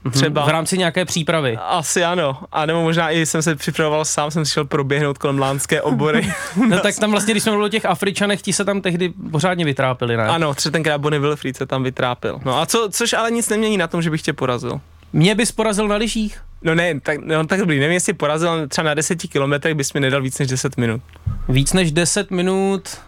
[0.04, 0.12] Mhm.
[0.12, 0.44] Třeba.
[0.44, 1.58] V rámci nějaké přípravy.
[1.62, 2.38] Asi ano.
[2.52, 6.32] A nebo možná i jsem se připravoval sám, jsem šel proběhnout kolem lánské obory.
[6.68, 9.64] no tak tam vlastně, když jsme byli o těch Afričanech, ti se tam tehdy pořádně
[9.64, 10.24] vytrápili, ne?
[10.24, 12.40] Ano, třeba tenkrát Bonnie Wilfried se tam vytrápil.
[12.44, 14.80] No a co, což ale nic nemění na tom, že bych tě porazil.
[15.12, 16.40] Mě bys porazil na lyžích?
[16.62, 20.00] No ne, tak, no, tak dobrý, nevím, jestli porazil třeba na 10 kilometrech, bys mi
[20.00, 21.02] nedal víc než 10 minut.
[21.48, 23.00] Víc než 10 minut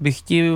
[0.00, 0.52] bych ti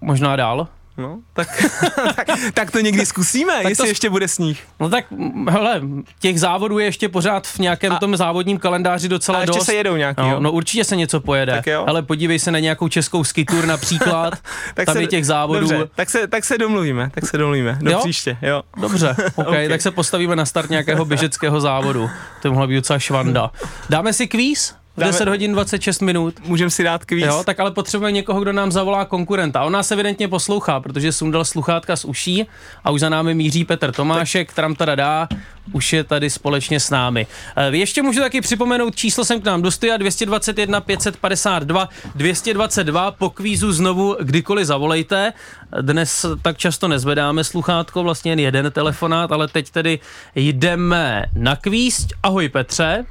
[0.00, 0.68] možná dal.
[1.00, 1.64] No, tak,
[2.16, 4.64] tak, tak to někdy zkusíme, tak jestli to, ještě bude sníh.
[4.80, 5.04] No tak,
[5.48, 5.80] hele,
[6.18, 9.66] těch závodů je ještě pořád v nějakém a, tom závodním kalendáři docela a ještě dost.
[9.66, 11.52] se jedou nějaký, no, no, určitě se něco pojede.
[11.52, 11.84] Tak jo.
[11.86, 14.34] Ale podívej se na nějakou českou skitur například,
[14.74, 15.60] tak tam se, je těch závodů.
[15.60, 17.98] Dobře, tak se, tak se domluvíme, tak se domluvíme, do jo?
[17.98, 18.62] příště, jo.
[18.80, 22.10] Dobře, okay, okay, tak se postavíme na start nějakého běžeckého závodu.
[22.42, 23.50] To mohla být docela švanda.
[23.90, 24.79] Dáme si kvíz?
[25.00, 26.34] V 10 hodin 26 minut.
[26.44, 27.24] Můžeme si dát kvíz.
[27.24, 29.62] Jo, tak ale potřebujeme někoho, kdo nám zavolá konkurenta.
[29.62, 32.46] On nás evidentně poslouchá, protože sundal sluchátka z uší
[32.84, 34.56] a už za námi míří Petr Tomášek, tak.
[34.56, 35.28] tam dá,
[35.72, 37.26] už je tady společně s námi.
[37.56, 43.72] Eh, ještě můžu taky připomenout, číslo jsem k nám do 221 552 222, po kvízu
[43.72, 45.32] znovu kdykoliv zavolejte.
[45.80, 49.98] Dnes tak často nezvedáme sluchátko, vlastně jen jeden telefonát, ale teď tedy
[50.34, 52.06] jdeme na kvíz.
[52.22, 53.04] Ahoj Petře.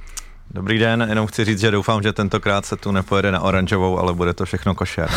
[0.54, 4.14] Dobrý den, jenom chci říct, že doufám, že tentokrát se tu nepojede na oranžovou, ale
[4.14, 5.10] bude to všechno košer.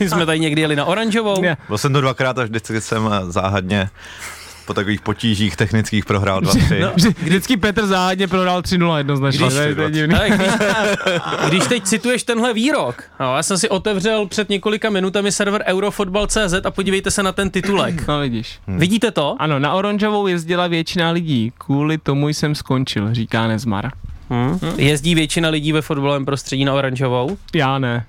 [0.00, 1.42] My jsme tady někdy jeli na oranžovou.
[1.68, 3.90] Byl jsem tu dvakrát a vždycky jsem záhadně
[4.66, 6.80] po takových potížích technických prohrál 2-3.
[6.80, 9.46] No, vždycky Petr záhadně prohrál 3-0 jednoznačně.
[9.46, 10.16] Když, to je divný.
[10.28, 10.52] když,
[11.48, 16.54] když teď cituješ tenhle výrok, no, já jsem si otevřel před několika minutami server Eurofotbal.cz
[16.64, 18.06] a podívejte se na ten titulek.
[18.08, 18.58] No vidíš.
[18.66, 18.78] Hmm.
[18.78, 19.36] Vidíte to?
[19.38, 21.52] Ano, na oranžovou jezdila většina lidí.
[21.58, 23.90] Kvůli tomu jsem skončil, říká Nezmar.
[24.30, 24.58] Hmm.
[24.76, 27.36] Jezdí většina lidí ve fotbalovém prostředí na oranžovou?
[27.54, 28.06] Já ne.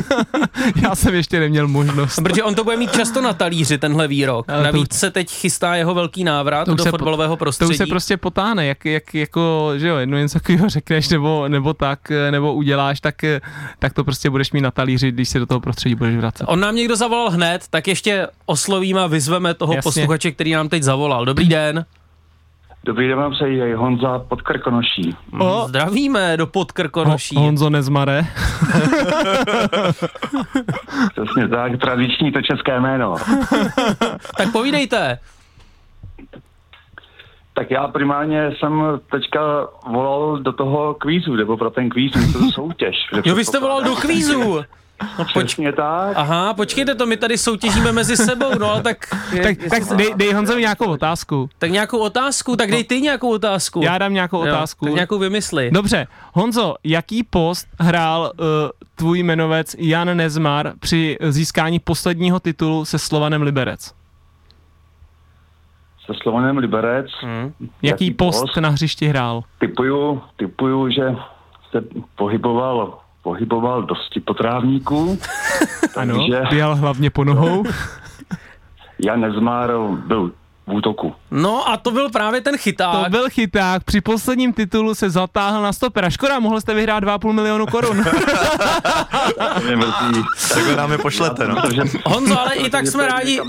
[0.82, 2.20] Já jsem ještě neměl možnost.
[2.22, 4.48] Protože on to bude mít často na talíři, tenhle výrok.
[4.48, 7.68] Ale Navíc to, se teď chystá jeho velký návrat do fotbalového prostředí.
[7.68, 11.48] To už se prostě potáne, jak, jak jako, že jo, jedno něco takového řekneš nebo,
[11.48, 11.98] nebo tak,
[12.30, 13.14] nebo uděláš, tak,
[13.78, 16.44] tak to prostě budeš mít na talíři, když se do toho prostředí budeš vracet.
[16.48, 19.82] On nám někdo zavolal hned, tak ještě oslovíme a vyzveme toho Jasně.
[19.82, 21.24] posluchače, který nám teď zavolal.
[21.24, 21.84] Dobrý den.
[22.84, 25.16] Dobrý den vám přeji, Honza Podkrkonoší.
[25.40, 27.36] O, zdravíme do Podkrkonoší.
[27.36, 28.22] Ho, Honzo Nezmare.
[31.12, 33.14] Přesně tak, tradiční to české jméno.
[34.36, 35.18] tak povídejte.
[37.54, 39.40] Tak já primárně jsem teďka
[39.90, 42.96] volal do toho kvízu, nebo pro ten kvíz, to soutěž.
[43.24, 44.64] Jo, vy jste volal do kvízu.
[45.18, 46.16] No, Přesně tak.
[46.16, 49.06] Aha, počkejte to, my tady soutěžíme mezi sebou, no ale tak...
[49.42, 51.50] tak, tak dej, dej Honzovi nějakou otázku.
[51.58, 53.80] Tak nějakou otázku, tak dej ty nějakou otázku.
[53.84, 54.84] Já dám nějakou jo, otázku.
[54.84, 55.70] Tak nějakou vymysli.
[55.70, 58.46] Dobře, Honzo, jaký post hrál uh,
[58.94, 63.94] tvůj jmenovec Jan Nezmar při získání posledního titulu se Slovanem Liberec?
[66.06, 67.06] Se Slovanem Liberec?
[67.20, 67.52] Hmm.
[67.60, 69.42] Jaký, jaký post, post na hřišti hrál?
[69.58, 71.16] Typuju, typuju, že
[71.70, 71.84] se
[72.16, 75.18] pohyboval pohyboval dosti po trávníku.
[75.96, 77.64] ano, běhal hlavně po nohou.
[79.04, 79.70] Jan Nezmár
[80.06, 80.32] byl
[80.66, 81.14] v útoku.
[81.34, 83.04] No a to byl právě ten chyták.
[83.04, 86.10] To byl chyták, při posledním titulu se zatáhl na stopera.
[86.10, 88.04] Škoda, mohli jste vyhrát 2,5 milionu korun.
[90.54, 91.62] Takhle nám je pošlete, no.
[92.06, 93.40] Honzo, ale i tak jsme rádi,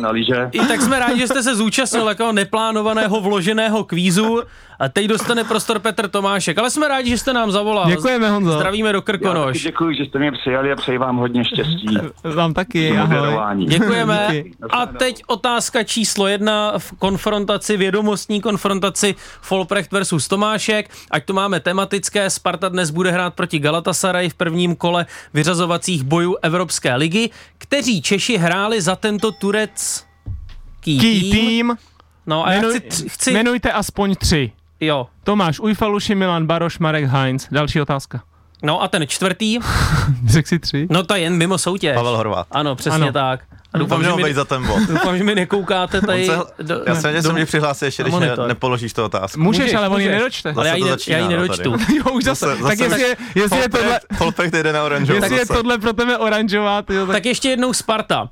[0.52, 4.42] i tak jsme rádi, že jste se zúčastnil takového neplánovaného vloženého kvízu
[4.80, 7.90] a teď dostane prostor Petr Tomášek, ale jsme rádi, že jste nám zavolal.
[7.90, 8.52] Děkujeme, Honzo.
[8.52, 9.64] Zdravíme do Krkonoš.
[9.64, 11.98] Děkuji, že jste mě přijali a přeji vám hodně štěstí.
[12.24, 13.66] Vám taky, ahoj.
[13.68, 14.44] Děkujeme.
[14.70, 20.90] A teď otázka číslo jedna v konfrontaci, vědomostní konfrontaci Folprecht versus Tomášek.
[21.12, 26.36] Ať to máme tematické, Sparta dnes bude hrát proti Galatasaray v prvním kole vyřazovacích bojů
[26.42, 27.30] Evropské ligy.
[27.58, 31.32] Kteří Češi hráli za tento turecký tým?
[31.32, 31.78] tým?
[32.26, 33.32] No a Jmenuj, já chci, chci...
[33.32, 34.52] Jmenujte aspoň tři.
[34.80, 35.08] Jo.
[35.24, 37.48] Tomáš Ujfaluši, Milan Baroš, Marek Heinz.
[37.52, 38.24] Další otázka.
[38.64, 39.60] No a ten čtvrtý,
[40.28, 40.88] Řekl si tři?
[40.90, 41.96] no to je jen mimo soutěž.
[41.96, 42.48] Pavel Horvát.
[42.52, 43.12] Ano, přesně Ano.
[43.12, 43.40] tak.
[43.74, 44.80] A Doufám, že mi, za ten bod.
[44.80, 46.26] doufám, že mi nekoukáte tady.
[46.26, 49.40] se, do, já jsem mě přihlásil ještě, když ne, nepoložíš tu otázku.
[49.40, 50.54] Můžeš, Můžeš, ale on ji nedočte.
[50.58, 51.70] Ale já ji, to ne, začíná, já ji no, nedočtu.
[51.96, 55.22] jo, už zase, Zase- tak zase jestli, je, jestli je tohle, Polpek jde na oranžovou.
[55.22, 58.22] jestli je tohle pro tebe oranžová, tyjo, tak, Tak ještě jednou Sparta.
[58.22, 58.28] Uh,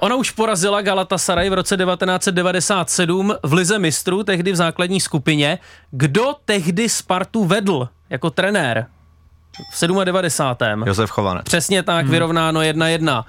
[0.00, 5.58] ona už porazila Galatasaray v roce 1997 v Lize mistrů, tehdy v základní skupině.
[5.90, 8.86] Kdo tehdy Spartu vedl jako trenér?
[9.72, 10.84] V 97.
[10.86, 11.44] Josef Chovanec.
[11.44, 13.24] Přesně tak, vyrovnáno 1-1.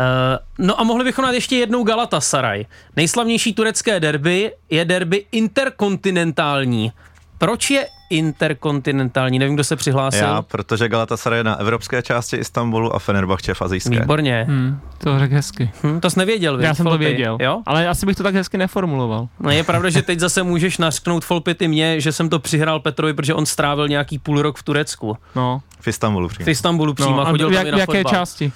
[0.00, 2.66] Uh, no a mohli bychom dát ještě jednou Galatasaray.
[2.96, 6.92] Nejslavnější turecké derby je derby interkontinentální.
[7.38, 9.38] Proč je interkontinentální?
[9.38, 10.26] Nevím, kdo se přihlásil.
[10.26, 14.00] Já, protože Galatasaray je na evropské části Istanbulu a Fenerbahce v azijské.
[14.00, 14.46] Výborně.
[14.48, 15.70] hm, to řekl hezky.
[15.82, 17.04] Hm, to jsi nevěděl, Já jsem to Folpy?
[17.04, 17.62] věděl, Jo?
[17.66, 19.28] ale asi bych to tak hezky neformuloval.
[19.40, 23.14] No je pravda, že teď zase můžeš nasknout Folpity mě, že jsem to přihrál Petrovi,
[23.14, 25.16] protože on strávil nějaký půl rok v Turecku.
[25.36, 26.44] No, V Istanbulu přímo.
[26.44, 28.12] V Istanbulu přímo no a chodil v, tam jak, v na jaké fotbal.
[28.12, 28.52] části?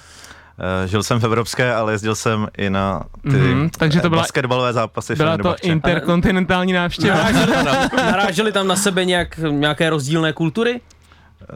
[0.83, 4.21] Eh, Žil jsem v evropské, ale jezdil jsem i na ty Mhm, takže to byla-
[4.21, 7.15] basketbalové zápasy Byla to interkontinentální návštěva.
[7.31, 10.81] Naráželi tam, naráželi tam na sebe nějak, nějaké rozdílné kultury?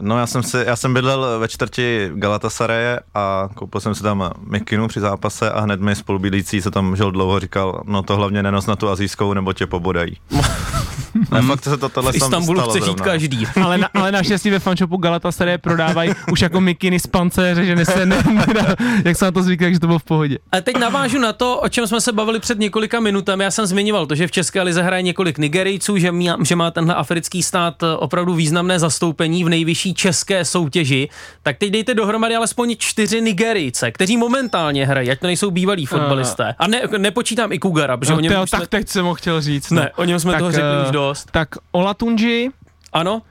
[0.00, 4.30] No já jsem, si, já jsem bydlel ve čtvrti Galatasaraje a koupil jsem si tam
[4.46, 8.42] mikinu při zápase a hned mi spolubydlící, co tam žil dlouho, říkal, no to hlavně
[8.42, 10.16] nenos na tu azijskou, nebo tě pobodají.
[11.30, 13.46] ne, fakt se to tohle V Istanbulu chce žít každý.
[13.64, 18.06] ale, na, ale naštěstí ve fanshopu Galatasaray prodávají už jako mikiny z pancéře, že se
[18.06, 18.16] ne,
[18.54, 20.38] ne, jak se na to zvyklí, takže to bylo v pohodě.
[20.52, 23.44] A teď navážu na to, o čem jsme se bavili před několika minutami.
[23.44, 26.70] Já jsem zmiňoval to, že v České lize hraje několik Nigerijců, že, má, že má
[26.70, 31.08] tenhle africký stát eh, opravdu významné zastoupení v nejvyšší české soutěži.
[31.42, 36.54] Tak teď dejte dohromady alespoň čtyři Nigerijce, kteří momentálně hrají, ať to nejsou bývalí fotbalisté.
[36.58, 39.40] A ne, nepočítám i Kugara, protože No, o něm jsme, tak teď jsem ho chtěl
[39.40, 39.70] říct.
[39.70, 39.80] no.
[39.80, 41.19] ne, o něm jsme Tak, toho řekli eh, už dost.
[41.30, 42.50] Tak Olatunji,
[42.92, 43.22] Ano,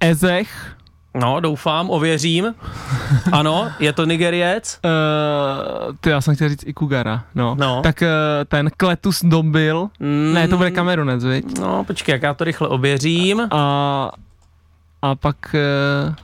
[0.00, 0.76] Ezech,
[1.14, 2.54] no, doufám, ověřím.
[3.32, 4.80] Ano, je to Nigeriec.
[4.84, 7.56] Uh, ty já jsem chtěl říct i Kugara, no.
[7.60, 7.80] No.
[7.82, 8.08] Tak uh,
[8.48, 11.58] ten Kletus Dombil, Mm, ne, to bude Kamerunec, viď?
[11.58, 13.40] No, počkej, jak já to rychle ověřím.
[13.50, 14.10] A,
[15.02, 15.36] a pak...
[16.08, 16.14] Uh,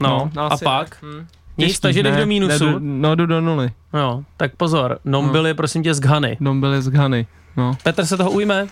[0.00, 1.02] No, a asi pak?
[1.02, 1.08] ne.
[1.08, 1.26] Hm.
[1.58, 2.64] Nic, Těžký, takže jdeš ne, do mínusu.
[2.68, 3.70] Jdu, no, jdu do nuly.
[3.92, 6.36] No, tak pozor, Nombil je prosím tě z Ghany.
[6.40, 7.76] Dombil je z Ghany, no.
[7.82, 8.66] Petr se toho ujme?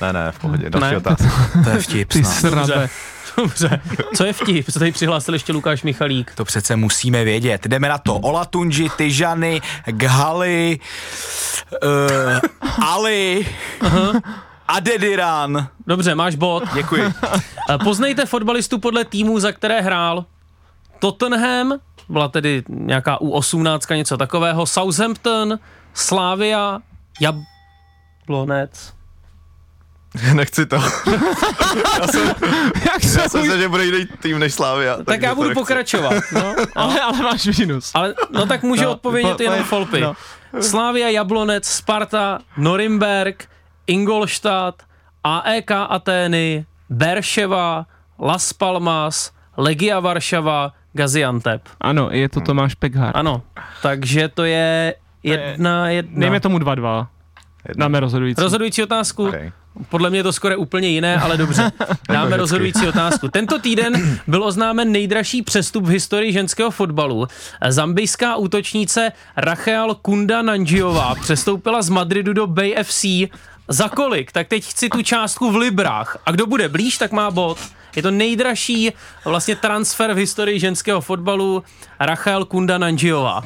[0.00, 0.96] Ne, ne, v pohodě, další Ne.
[0.96, 1.28] otázka.
[1.64, 2.34] To je vtip Ty snad.
[2.66, 2.88] srabe.
[3.36, 3.80] Dobře.
[4.16, 4.72] Co je vtip?
[4.72, 6.34] Co tady přihlásil ještě Lukáš Michalík?
[6.34, 7.66] To přece musíme vědět.
[7.66, 8.14] Jdeme na to.
[8.14, 10.78] Olatunji, Tyžany, Ghali,
[11.82, 13.46] uh, Ali,
[14.68, 15.68] Adediran.
[15.86, 16.62] Dobře, máš bod.
[16.74, 17.02] Děkuji.
[17.70, 20.24] Eh, Poznejte fotbalistu podle týmu, za které hrál.
[20.98, 21.72] Tottenham,
[22.08, 25.58] byla tedy nějaká U18, něco takového, Southampton,
[25.94, 26.78] Slavia,
[27.20, 28.92] Jablonec.
[30.34, 30.76] Nechci to.
[30.76, 32.10] Jak
[33.02, 34.96] se Já jsem se, že bude jiný tým než Slávia.
[34.96, 35.60] Tak takže já budu nechci.
[35.60, 36.12] pokračovat.
[36.34, 37.90] No, ale, ale máš minus.
[37.94, 40.00] ale, no tak může No, odpovědět po- jenom po- Folpy.
[40.00, 40.14] no.
[40.60, 43.44] Slavia, Jablonec, Sparta, Norimberg,
[43.86, 44.82] Ingolstadt,
[45.24, 47.86] AEK Atény, Berševa,
[48.20, 51.62] Las Palmas, Legia Varšava, Gaziantep.
[51.80, 53.12] Ano, je to Tomáš Pekhar.
[53.14, 53.42] Ano,
[53.82, 56.20] takže to je jedna, jedna.
[56.20, 57.06] Dejme tomu 2-2.
[57.68, 57.84] Jedna.
[57.84, 58.42] Dáme rozhodující.
[58.42, 59.28] Rozhodující otázku.
[59.28, 59.52] Okay.
[59.88, 61.72] Podle mě je to skoro úplně jiné, ale dobře.
[62.08, 63.28] Dáme rozhodující otázku.
[63.28, 67.26] Tento týden byl oznámen nejdražší přestup v historii ženského fotbalu.
[67.68, 73.04] Zambijská útočnice Rachel Kunda Nanjiová přestoupila z Madridu do Bay FC.
[73.68, 74.32] Za kolik?
[74.32, 76.18] Tak teď chci tu částku v librách.
[76.26, 77.58] A kdo bude blíž, tak má bod.
[77.96, 78.92] Je to nejdražší
[79.24, 81.62] vlastně transfer v historii ženského fotbalu
[82.00, 83.44] Rachel Kunda Nanjiová.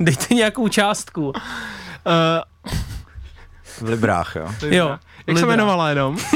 [0.00, 1.28] Dejte nějakou částku.
[1.28, 1.32] Uh,
[3.80, 4.48] V Librách, jo.
[4.62, 4.88] Jo.
[4.88, 5.46] jak se Libra.
[5.54, 6.18] jmenovala jenom?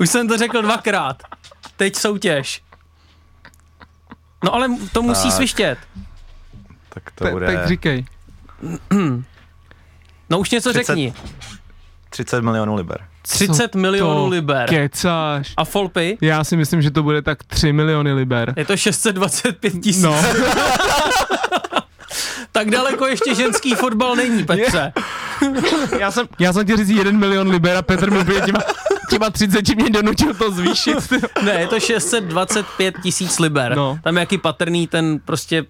[0.00, 1.22] Už jsem to řekl dvakrát.
[1.76, 2.62] Teď soutěž.
[4.44, 5.32] No ale to musí Tak.
[5.32, 5.78] svištět.
[6.88, 8.04] Tak to Tak, bude tak říkej.
[10.30, 11.14] No už něco 30 řekni.
[12.10, 13.06] 30 milionů liber.
[13.22, 14.68] 30 Co milionů to liber.
[14.68, 15.54] Kecáš.
[15.56, 16.18] A Folpy?
[16.20, 18.54] Já si myslím, že to bude tak 3 miliony liber.
[18.56, 20.02] Je to 625 tisíc.
[20.02, 20.22] No,
[22.54, 24.92] Tak daleko ještě ženský fotbal není, Petře.
[25.98, 28.60] já jsem, já jsem ti říct 1 milion liber a Petr mi úplně těma,
[29.10, 31.12] těma 30 mě donutil to zvýšit.
[31.42, 33.76] Ne, je to 625 tisíc liber.
[33.76, 33.98] No.
[34.04, 35.64] Tam je jaký patrný ten prostě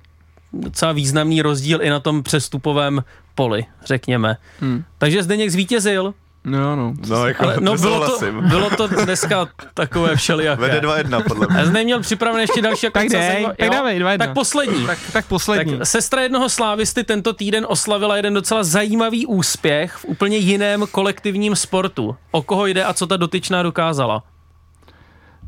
[0.53, 4.37] docela významný rozdíl i na tom přestupovém poli, řekněme.
[4.61, 4.85] Hmm.
[4.99, 6.15] Takže Zdeněk zvítězil.
[6.45, 6.93] No, no.
[7.09, 10.61] No, jako, Ale, no bylo to, bylo to dneska takové všelijaké.
[10.63, 11.59] Vede 2-1, podle mě.
[11.59, 13.73] Já jsem neměl připraven ještě další jako Tak dej, zajímavé- tak jo?
[13.73, 14.27] dávej, dva jedna.
[14.27, 14.87] Tak poslední.
[14.87, 15.79] Tak, tak poslední.
[15.79, 21.57] Tak sestra jednoho slávisty tento týden oslavila jeden docela zajímavý úspěch v úplně jiném kolektivním
[21.57, 22.17] sportu.
[22.31, 24.23] O koho jde a co ta dotyčná dokázala?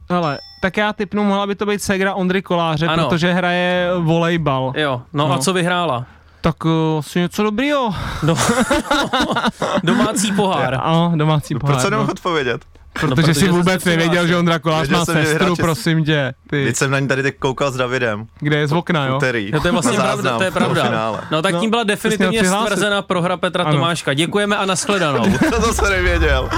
[0.08, 3.04] Ale tak já typnu, mohla by to být Segra Ondry Koláře, ano.
[3.08, 4.72] protože hraje volejbal.
[4.76, 5.34] Jo, no, no.
[5.34, 6.06] a co vyhrála?
[6.40, 7.94] Tak uh, asi něco dobrýho.
[8.22, 8.36] Do,
[9.82, 10.74] domácí pohár.
[10.82, 11.74] Ano, domácí pohár.
[11.76, 12.06] Proč se no.
[12.10, 12.64] odpovědět?
[13.00, 16.34] Protože, no, protože si vůbec nevěděl, že Ondra Kolář má sestru, prosím tě.
[16.50, 16.64] Ty.
[16.64, 18.26] Teď jsem na ní tady teď koukal s Davidem.
[18.40, 19.16] Kde je z okna, jo?
[19.16, 19.50] Úterý.
[19.52, 21.12] No to je vlastně pravda, to je pravda.
[21.30, 23.72] No tak tím byla definitivně stvrzena prohra Petra ano.
[23.72, 24.14] Tomáška.
[24.14, 25.24] Děkujeme a nashledanou.
[25.66, 26.48] to se nevěděl.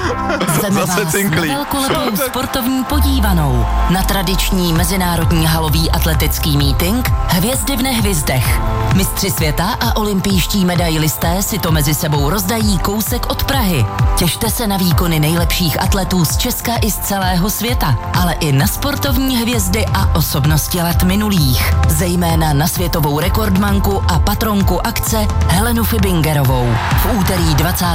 [0.55, 1.49] Zveme Zase cinklí.
[1.49, 8.61] velkolepou sportovní podívanou na tradiční mezinárodní halový atletický meeting Hvězdy v nehvězdech.
[8.95, 13.87] Mistři světa a olympijští medailisté si to mezi sebou rozdají kousek od Prahy.
[14.19, 18.67] Těšte se na výkony nejlepších atletů z Česka i z celého světa, ale i na
[18.67, 21.75] sportovní hvězdy a osobnosti let minulých.
[21.89, 26.75] Zejména na světovou rekordmanku a patronku akce Helenu Fibingerovou.
[26.97, 27.87] V úterý 20.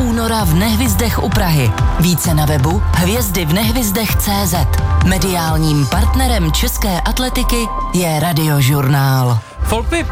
[0.00, 1.72] února v Nehvizdech u Prahy.
[2.00, 4.54] Více na webu hvězdy v nehvizdech.cz.
[5.04, 9.38] Mediálním partnerem české atletiky je Radiožurnál.
[9.62, 10.06] Folpy,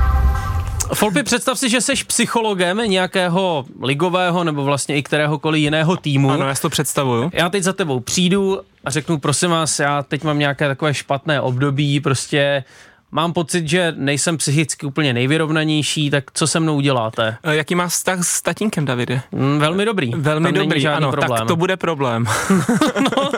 [0.95, 6.31] Folpy, představ si, že jsi psychologem nějakého ligového nebo vlastně i kteréhokoliv jiného týmu.
[6.31, 7.31] Ano, já si to představuju.
[7.33, 11.41] Já teď za tebou přijdu a řeknu, prosím vás, já teď mám nějaké takové špatné
[11.41, 12.65] období, prostě
[13.13, 17.37] mám pocit, že nejsem psychicky úplně nejvyrovnanější, tak co se mnou uděláte?
[17.43, 19.23] E, jaký má vztah s tatínkem, Davide?
[19.33, 20.11] Mm, velmi dobrý.
[20.17, 21.39] Velmi Tam dobrý, ano, problém.
[21.39, 22.25] tak to bude problém.
[23.01, 23.31] no,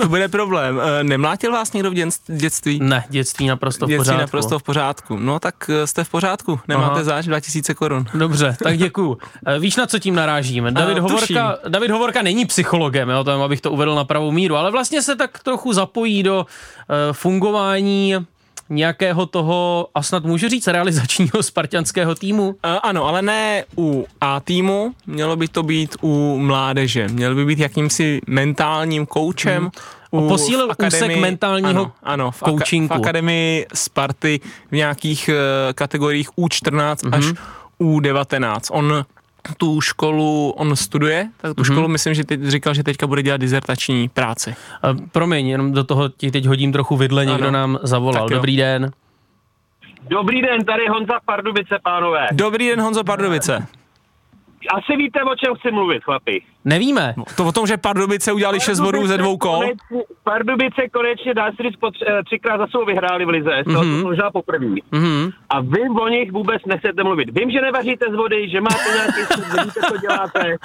[0.00, 0.80] to bude problém.
[1.00, 1.94] E, nemlátil vás někdo v
[2.26, 2.80] dětství?
[2.82, 4.20] Ne, dětství naprosto v dětství pořádku.
[4.20, 5.16] naprosto v pořádku.
[5.16, 7.04] No tak e, jste v pořádku, nemáte Aha.
[7.04, 8.04] záč 2000 korun.
[8.14, 9.18] Dobře, tak děkuju.
[9.58, 10.70] Víš, na co tím narážíme?
[10.72, 14.70] David, Hovorka, David Hovorka není psychologem, jo, tam, abych to uvedl na pravou míru, ale
[14.70, 16.46] vlastně se tak trochu zapojí do uh,
[17.12, 18.14] fungování
[18.68, 22.48] nějakého toho, a snad můžu říct, realizačního spartianského týmu?
[22.48, 27.08] Uh, ano, ale ne u A týmu, mělo by to být u mládeže.
[27.08, 29.62] Měl by být jakýmsi mentálním koučem.
[29.62, 29.70] Hmm.
[30.10, 35.72] U, Posílil akademii, úsek mentálního ano, ano, v, aka- v akademii Sparty v nějakých uh,
[35.72, 37.16] kategoriích U14 mm-hmm.
[37.18, 37.24] až
[37.80, 38.60] U19.
[38.70, 39.04] On
[39.54, 41.72] tu školu on studuje, tak tu mm-hmm.
[41.72, 44.54] školu myslím, že teď říkal, že teďka bude dělat dizertační práci.
[44.84, 47.32] Uh, promiň, jenom do toho ti teď hodím trochu vidle, ano.
[47.32, 48.28] někdo nám zavolal.
[48.28, 48.90] Dobrý den.
[50.08, 52.26] Dobrý den, tady Honza Pardubice, pánové.
[52.32, 53.66] Dobrý den, Honzo Pardubice.
[54.74, 56.42] Asi víte, o čem chci mluvit, chlapi.
[56.66, 57.14] Nevíme.
[57.16, 59.58] No, to o tom, že Pardubice udělali 6 bodů ze dvou kol?
[59.58, 63.74] Konečně, Pardubice konečně, dá se říct, eh, třikrát za sebou vyhráli v lize, mm-hmm.
[63.74, 64.02] to mhm.
[64.02, 64.66] možná poprvé.
[64.66, 65.32] Mm-hmm.
[65.50, 67.38] A vy o nich vůbec nechcete mluvit.
[67.38, 69.20] Vím, že nevaříte z vody, že máte nějaký
[69.56, 70.56] vidíte, co děláte.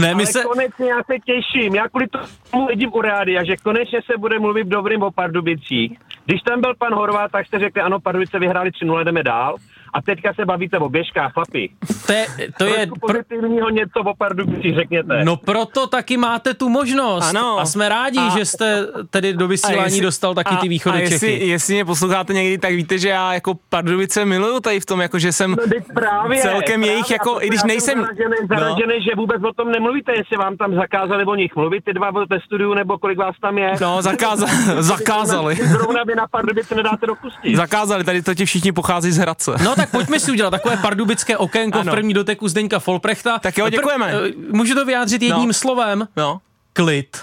[0.00, 0.42] Ne, my ale se...
[0.42, 2.06] konečně já se těším, já kvůli
[2.50, 3.00] tomu vidím u
[3.40, 5.98] a že konečně se bude mluvit dobrým o Pardubicích.
[6.24, 9.56] Když tam byl pan Horvát, tak jste řekli, ano, Pardubice vyhráli 3-0, jdeme dál
[9.92, 11.70] a teďka se bavíte o běžkách, chlapi.
[12.06, 12.26] To je,
[12.58, 15.24] to je pozitivního něco o Pardubicích, řekněte.
[15.24, 17.28] No proto taky máte tu možnost.
[17.28, 17.58] Ano.
[17.58, 20.98] A jsme rádi, a, že jste tedy do vysílání jestli, dostal taky a, ty východy
[20.98, 21.46] a jestli, Čechy.
[21.46, 25.18] jestli mě posloucháte někdy, tak víte, že já jako Pardubice miluju tady v tom, jako
[25.18, 25.56] že jsem no,
[25.94, 28.00] právě, celkem právě, jejich, jako, i když nejsem...
[28.00, 29.04] Zaražený, zaražený no.
[29.04, 32.40] že vůbec o tom nemluvíte, jestli vám tam zakázali o nich mluvit, ty dva ve
[32.40, 33.72] studiu, nebo kolik vás tam je.
[33.80, 34.52] No, zakázali.
[34.78, 35.54] zakázali.
[35.54, 37.56] Zrovna vy na Pardubice nedáte dopustit.
[37.56, 39.50] Zakázali, tady to ti všichni pochází z Hradce.
[39.64, 41.92] No tak pojďme si udělat takové pardubické okénko ano.
[41.92, 43.38] v první doteku Zdeňka Folprechta.
[43.38, 44.06] Tak jo, děkujeme.
[44.06, 45.54] Pr- eh, můžu to vyjádřit jedním no.
[45.54, 46.08] slovem?
[46.16, 46.40] No.
[46.72, 47.16] Klid.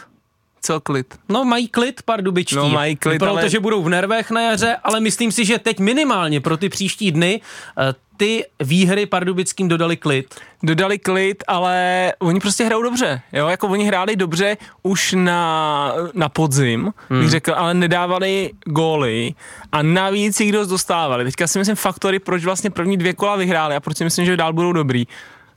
[0.61, 1.15] Co klid?
[1.29, 2.55] No mají klid pardubičtí.
[2.55, 3.61] No mají klid, Protože ale...
[3.61, 7.41] budou v nervech na jaře, ale myslím si, že teď minimálně pro ty příští dny
[7.77, 10.35] eh, ty výhry pardubickým dodali klid.
[10.63, 13.21] Dodali klid, ale oni prostě hrajou dobře.
[13.33, 17.21] Jo, jako oni hráli dobře už na, na podzim, hmm.
[17.21, 19.33] bych řekl, ale nedávali góly
[19.71, 21.23] a navíc jich dost dostávali.
[21.23, 24.37] Teďka si myslím faktory, proč vlastně první dvě kola vyhráli a proč si myslím, že
[24.37, 25.07] dál budou dobrý,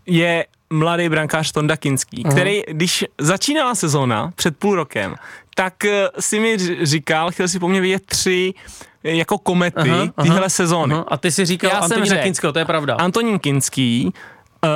[0.06, 2.30] je mladý brankář Tonda Kinský, uh-huh.
[2.30, 5.14] který, když začínala sezóna před půl rokem,
[5.54, 6.56] tak eh, si mi
[6.86, 8.54] říkal, chtěl si po mně vidět tři
[9.04, 10.94] eh, jako komety uh-huh, téhle uh-huh, sezóny.
[10.94, 11.04] Uh-huh.
[11.08, 12.94] A ty si říkal Já Antonína Kinského, to je pravda.
[12.94, 14.12] Antonín Kinský,
[14.64, 14.70] uh,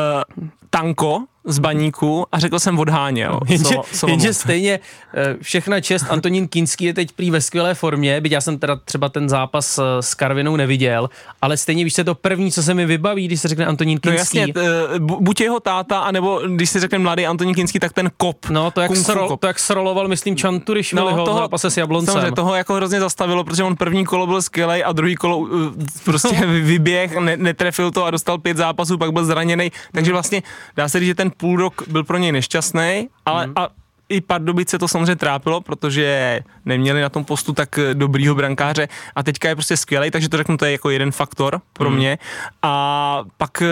[0.71, 3.41] Tanko, z baníku a řekl jsem odháněl.
[3.49, 3.75] Jenže,
[4.07, 4.81] jenže stejně
[5.15, 8.77] eh, všechna čest, Antonín Kinský je teď prý ve skvělé formě, byť já jsem teda
[8.85, 11.11] třeba ten zápas eh, s Karvinou neviděl,
[11.43, 14.39] ale stejně víš, se to první, co se mi vybaví, když se řekne Antonín Kinský.
[14.39, 14.55] No jasně,
[14.97, 18.47] eh, buď jeho táta, anebo když se řekne mladý Antonín Kinský, tak ten kop.
[18.51, 22.13] No to jak, srol, to jak sroloval, myslím, Čanturi no, toho, v zápase s Jabloncem.
[22.13, 25.49] Samozřejmě, toho jako hrozně zastavilo, protože on první kolo byl skvělý a druhý kolo
[26.05, 29.73] prostě vyběh, ne, netrefil to a dostal pět zápasů, pak byl zraněný.
[29.93, 30.43] Takže vlastně
[30.77, 33.53] dá se říct, že ten půl rok byl pro něj nešťastný, ale mm.
[33.57, 33.69] a
[34.09, 39.49] i Pardubice to samozřejmě trápilo, protože neměli na tom postu tak dobrýho brankáře a teďka
[39.49, 41.97] je prostě skvělý, takže to řeknu, to je jako jeden faktor pro mm.
[41.97, 42.19] mě.
[42.63, 43.63] A pak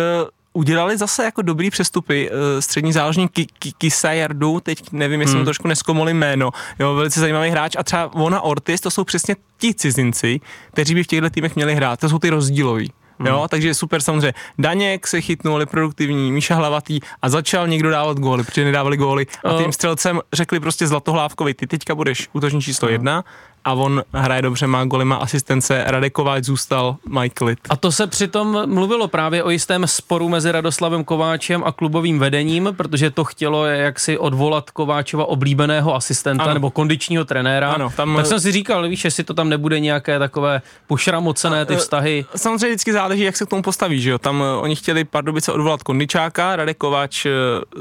[0.52, 2.30] udělali zase jako dobrý přestupy.
[2.30, 3.32] Eh, střední záložník
[3.78, 5.40] Kisajardu, teď nevím, jestli hmm.
[5.40, 9.36] mu trošku neskomolím jméno, jo, velice zajímavý hráč a třeba Vona Ortiz, to jsou přesně
[9.58, 10.40] ti cizinci,
[10.72, 12.92] kteří by v těchto týmech měli hrát, to jsou ty rozdíloví.
[13.22, 13.34] Hmm.
[13.34, 14.34] Jo, takže super samozřejmě.
[14.58, 19.26] Daněk se chytnul, produktivní, Míša Hlavatý a začal někdo dávat góly, protože nedávali góly.
[19.44, 23.24] A tím střelcem řekli prostě Zlatohlávkovi, ty teďka budeš útočník číslo jedna
[23.64, 28.06] a on hraje dobře, má goly, má asistence, Radek Kováč zůstal, Michael A to se
[28.06, 33.66] přitom mluvilo právě o jistém sporu mezi Radoslavem Kováčem a klubovým vedením, protože to chtělo
[33.66, 36.54] jaksi odvolat Kováčova oblíbeného asistenta ano.
[36.54, 37.72] nebo kondičního trenéra.
[37.72, 38.16] Ano, tam...
[38.16, 42.24] Tak jsem si říkal, víš, jestli to tam nebude nějaké takové pošramocené ty vztahy.
[42.36, 44.18] Samozřejmě vždycky záleží, jak se k tomu postaví, že jo.
[44.18, 47.30] Tam eh, oni chtěli Pardubice odvolat kondičáka, Radek Kováč eh,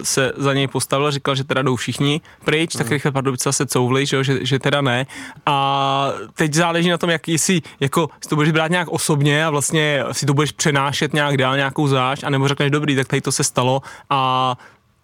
[0.04, 4.06] se za něj postavil, říkal, že teda jdou všichni pryč, tak rychle Pardubice se couvli,
[4.06, 5.06] že, jo, že, že teda ne.
[5.46, 9.46] A a teď záleží na tom, jak si, jako, si to budeš brát nějak osobně
[9.46, 13.22] a vlastně si to budeš přenášet nějak dál, nějakou záž, anebo řekneš, dobrý, tak tady
[13.22, 14.56] to se stalo a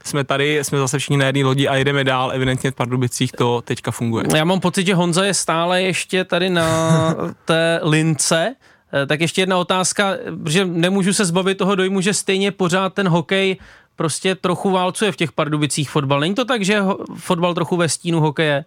[0.03, 3.61] jsme tady, jsme zase všichni na jedné lodi a jedeme dál, evidentně v Pardubicích to
[3.61, 4.26] teďka funguje.
[4.36, 7.15] Já mám pocit, že Honza je stále ještě tady na
[7.45, 8.55] té lince,
[8.93, 10.13] eh, tak ještě jedna otázka,
[10.47, 13.57] že nemůžu se zbavit toho dojmu, že stejně pořád ten hokej
[13.98, 16.20] prostě trochu válcuje v těch Pardubicích fotbal.
[16.20, 16.80] Není to tak, že
[17.16, 18.64] fotbal trochu ve stínu hokeje?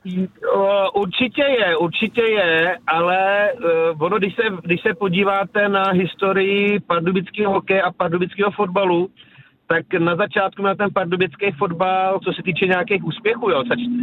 [0.95, 7.53] Určitě je, určitě je, ale uh, ono, když se, když se podíváte na historii pardubického
[7.53, 9.11] hokeje a pardubického fotbalu,
[9.67, 13.63] tak na začátku na ten pardubický fotbal, co se týče nějakých úspěchů, jo,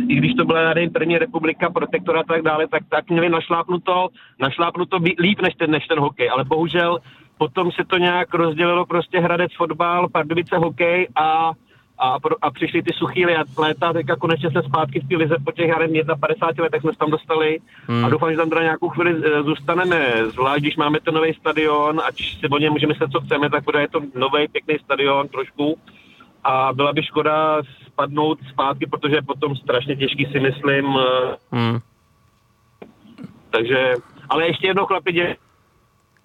[0.10, 4.08] i když to byla nevím, první republika, protektora a tak dále, tak, tak měli našlápnuto,
[4.40, 7.00] našlápnuto líp než ten, než ten hokej, ale bohužel
[7.38, 11.52] potom se to nějak rozdělilo prostě Hradec fotbal, Pardubice hokej a,
[12.00, 13.26] a, a přišly ty suchý
[13.58, 16.92] léta, teďka konečně se zpátky v té lize po těch, já nevím, 51 letech jsme
[16.92, 18.06] se tam dostali hmm.
[18.06, 22.02] a doufám, že tam teda nějakou chvíli e, zůstaneme, zvlášť když máme ten nový stadion,
[22.06, 25.28] ať si o něm můžeme se co chceme, tak bude je to nový pěkný stadion
[25.28, 25.78] trošku
[26.44, 30.86] a byla by škoda spadnout zpátky, protože potom strašně těžký si myslím.
[30.86, 31.80] E, hmm.
[33.50, 33.94] Takže,
[34.30, 35.36] ale ještě jednou chlapi, dě-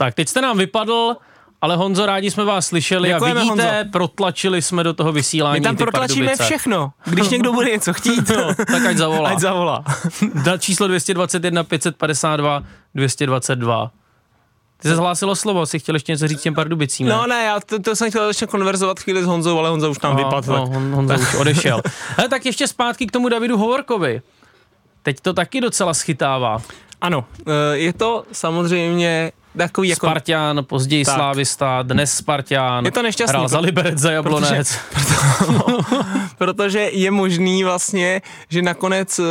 [0.05, 1.17] tak, teď jste nám vypadl,
[1.61, 3.91] ale Honzo, rádi jsme vás slyšeli Děkujeme, a vidíte, Honzo.
[3.93, 5.61] protlačili jsme do toho vysílání.
[5.61, 6.45] My tam protlačíme pardubice.
[6.45, 6.93] všechno.
[7.05, 9.31] Když někdo bude něco chtít, no, tak ať zavolá.
[9.31, 9.85] ať zavolá.
[10.47, 12.63] Na číslo 221 552
[12.95, 13.91] 222.
[14.79, 17.07] Ty se zhlásilo slovo, si chtěl ještě něco říct těm pardubicím.
[17.07, 17.13] Ne?
[17.13, 19.99] No ne, já to, to jsem chtěl ještě konverzovat chvíli s Honzou, ale Honza už
[19.99, 20.53] tam no, vypadl.
[20.53, 21.83] No, Hon, Honza už odešel.
[22.19, 24.23] Ale tak ještě zpátky k tomu Davidu Hovorkovi.
[25.03, 26.63] Teď to taky docela schytává.
[27.01, 30.07] Ano, eh, je to samozřejmě takový jako...
[30.07, 31.15] Spartian, později tak.
[31.15, 32.85] Slávista, dnes Spartian.
[32.85, 33.33] Je to nešťastný.
[33.33, 34.79] Hrál za Liberec, za Jablonec.
[34.91, 35.15] Protože,
[35.47, 36.03] proto, no,
[36.39, 39.25] protože je možný vlastně, že nakonec eh,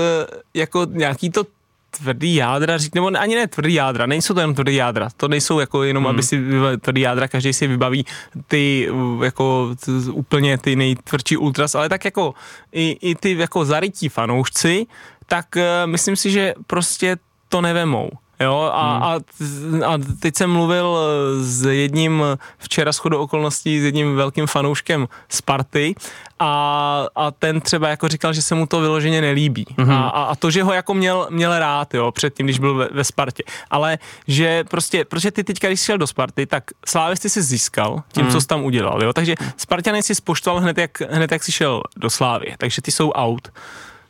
[0.53, 1.43] jako nějaký to
[1.91, 5.83] tvrdý jádra, nebo ani ne tvrdý jádra, nejsou to jenom tvrdý jádra, to nejsou jako
[5.83, 6.09] jenom, hmm.
[6.09, 6.41] aby si
[6.81, 8.05] tvrdý jádra, každý si vybaví
[8.47, 8.89] ty
[9.23, 12.33] jako t, úplně ty nejtvrdší ultras, ale tak jako
[12.71, 14.87] i, i ty jako zarytí fanoušci,
[15.27, 17.17] tak uh, myslím si, že prostě
[17.49, 18.09] to nevemou.
[18.41, 19.83] Jo, a, hmm.
[19.83, 20.97] a, a teď jsem mluvil
[21.41, 22.23] s jedním
[22.57, 25.95] včera shodou okolností s jedním velkým fanouškem Sparty
[26.39, 29.65] a, a ten třeba jako říkal, že se mu to vyloženě nelíbí.
[29.79, 29.91] Hmm.
[29.91, 32.87] A, a, a to, že ho jako měl, měl rád, jo, předtím, když byl ve,
[32.91, 33.43] ve Spartě.
[33.71, 38.03] Ale že prostě, protože ty teďka, když jsi šel do Sparty, tak Slávisty si získal
[38.11, 38.31] tím, hmm.
[38.31, 39.13] co jsi tam udělal, jo.
[39.13, 42.55] Takže Spartany si spoštoval hned jak, hned, jak jsi šel do Slávy.
[42.57, 43.47] Takže ty jsou out.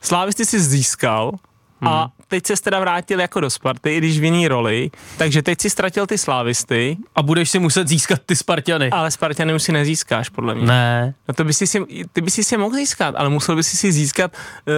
[0.02, 1.32] Slávisty si získal,
[1.82, 1.94] Hmm.
[1.94, 5.62] A teď se teda vrátil jako do Sparty, i když v jiný roli, takže teď
[5.62, 6.98] si ztratil ty slávisty.
[7.16, 8.90] A budeš si muset získat ty Spartiany.
[8.90, 10.66] Ale Spartiany už si nezískáš, podle mě.
[10.66, 11.14] Ne.
[11.28, 11.80] No to by si, si
[12.14, 14.32] ty by si si mohl získat, ale musel by si si získat
[14.68, 14.74] uh,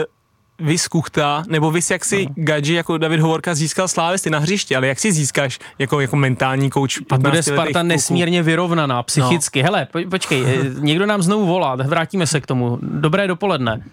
[0.60, 2.34] vys Kuchta, nebo vys jak si no.
[2.36, 6.70] Gadži jako David Hovorka získal slávisty na hřišti, ale jak si získáš jako, jako mentální
[6.70, 9.64] kouč 15 Bude Sparta nesmírně vyrovnaná psychicky.
[9.64, 9.66] No.
[9.66, 12.80] Hele, po, počkej, eh, někdo nám znovu volá, vrátíme se k tomu.
[12.82, 13.84] Dobré dopoledne.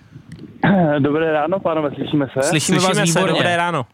[0.98, 2.42] Dobré ráno, pánové, slyšíme se?
[2.42, 3.32] Slyšíme, slyšíme vás výborně.
[3.32, 3.86] Dobré ráno.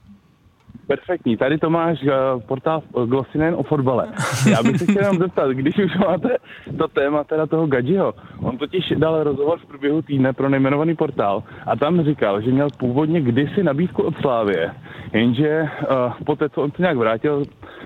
[0.87, 1.37] Perfektní.
[1.37, 4.07] Tady Tomáš, uh, portál Glossinen o fotbale.
[4.51, 6.37] Já bych se chtěl jenom zeptat, když už máte
[6.79, 11.43] to téma teda toho Gadžiho, on totiž dal rozhovor v průběhu týdne pro nejmenovaný portál
[11.67, 14.71] a tam říkal, že měl původně kdysi nabídku od Slávě,
[15.13, 17.43] jenže uh, poté, co on se nějak vrátil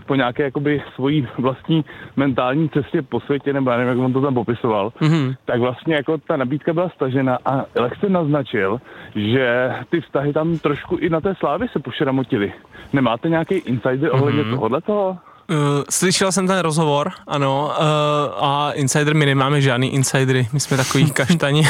[0.07, 1.85] po nějaké jakoby svojí vlastní
[2.17, 5.35] mentální cestě po světě, nebo já nevím, jak on to tam popisoval, mm-hmm.
[5.45, 8.81] tak vlastně jako ta nabídka byla stažena a Lex naznačil,
[9.15, 12.53] že ty vztahy tam trošku i na té Slávě se pošramotily.
[12.93, 14.51] Nemáte nějaký insider ohledně mm-hmm.
[14.51, 15.19] tohohle toho?
[15.51, 15.57] Uh,
[15.91, 21.11] slyšel jsem ten rozhovor, ano, uh, a insider, my nemáme žádný insidery, my jsme takový
[21.13, 21.63] kaštani.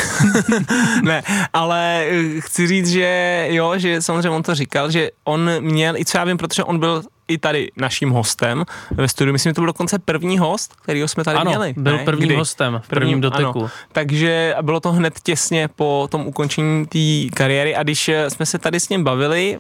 [1.03, 5.97] ne, ale uh, chci říct, že jo, že samozřejmě on to říkal, že on měl,
[5.97, 9.33] i co já vím, protože on byl i tady naším hostem ve studiu.
[9.33, 11.75] Myslím, že to byl dokonce první host, kterýho jsme tady ano, měli.
[11.77, 12.05] byl ne?
[12.05, 12.37] prvním Kdy?
[12.37, 13.59] hostem v prvním doteku.
[13.59, 13.71] Ano.
[13.93, 18.81] Takže bylo to hned těsně po tom ukončení té kariéry a když jsme se tady
[18.81, 19.59] s ním bavili,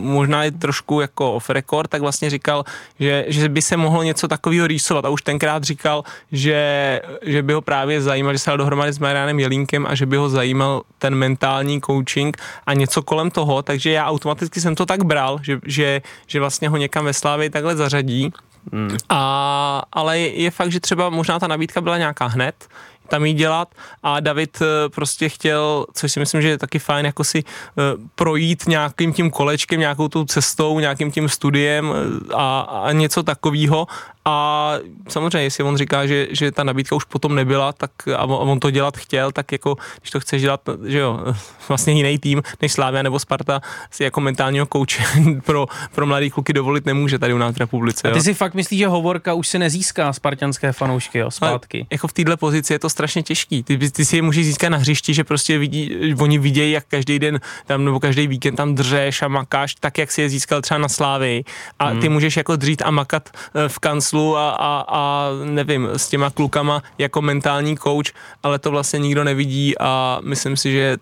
[0.00, 2.64] možná i trošku jako off record, tak vlastně říkal,
[3.00, 7.52] že, že by se mohlo něco takového rýsovat a už tenkrát říkal, že, že by
[7.52, 10.82] ho právě zajímal, že se dal dohromady s Marianem Jelínkem a že by ho zajímal
[10.98, 12.36] ten mentální coaching
[12.66, 16.68] a něco kolem toho, takže já automaticky jsem to tak bral, že, že, že vlastně
[16.68, 18.32] ho někam ve Slávě takhle zařadí.
[18.72, 18.96] Hmm.
[19.08, 22.68] A, ale je, je fakt, že třeba možná ta nabídka byla nějaká hned,
[23.08, 23.68] tam jí dělat
[24.02, 27.82] a David eh, prostě chtěl, což si myslím, že je taky fajn, jako si eh,
[28.14, 33.86] projít nějakým tím kolečkem, nějakou tou cestou, nějakým tím studiem eh, a, a něco takového
[34.28, 34.74] a
[35.08, 38.70] samozřejmě, jestli on říká, že, že ta nabídka už potom nebyla, tak a on to
[38.70, 41.20] dělat chtěl, tak jako, když to chceš dělat, že jo,
[41.68, 43.60] vlastně jiný tým než Slávia nebo Sparta
[43.90, 45.04] si jako mentálního kouče
[45.44, 48.08] pro, pro mladý kluky dovolit nemůže tady u nás v republice.
[48.08, 48.12] Jo.
[48.12, 51.78] A ty si fakt myslíš, že Hovorka už se nezíská spartianské fanoušky, jo, zpátky?
[51.78, 53.62] Ale jako v této pozici je to strašně těžký.
[53.62, 57.18] Ty, ty si je můžeš získat na hřišti, že prostě vidí, oni vidějí, jak každý
[57.18, 60.78] den tam nebo každý víkend tam dřeš a makáš, tak jak si je získal třeba
[60.78, 61.44] na Slávy
[61.78, 62.12] a ty hmm.
[62.12, 66.82] můžeš jako dřít a makat eh, v kanclu a, a, a nevím, s těma klukama
[66.98, 68.06] jako mentální coach,
[68.42, 70.96] ale to vlastně nikdo nevidí a myslím si, že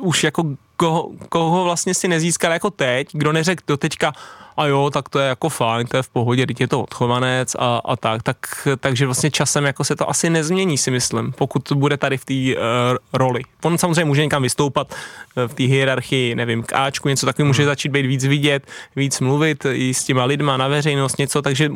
[0.00, 0.44] už jako
[0.76, 4.12] koho, koho vlastně si nezískal jako teď, kdo neřekl do teďka,
[4.58, 7.54] a jo, tak to je jako fajn, to je v pohodě, teď je to odchovanec
[7.58, 8.36] a, a tak, tak,
[8.80, 12.34] takže vlastně časem jako se to asi nezmění, si myslím, pokud bude tady v té
[12.34, 13.42] uh, roli.
[13.62, 17.62] On samozřejmě může někam vystoupat uh, v té hierarchii, nevím, k Ačku, něco takového, může
[17.62, 17.70] hmm.
[17.70, 21.70] začít být víc vidět, víc mluvit i s těma lidma na veřejnost, něco, takže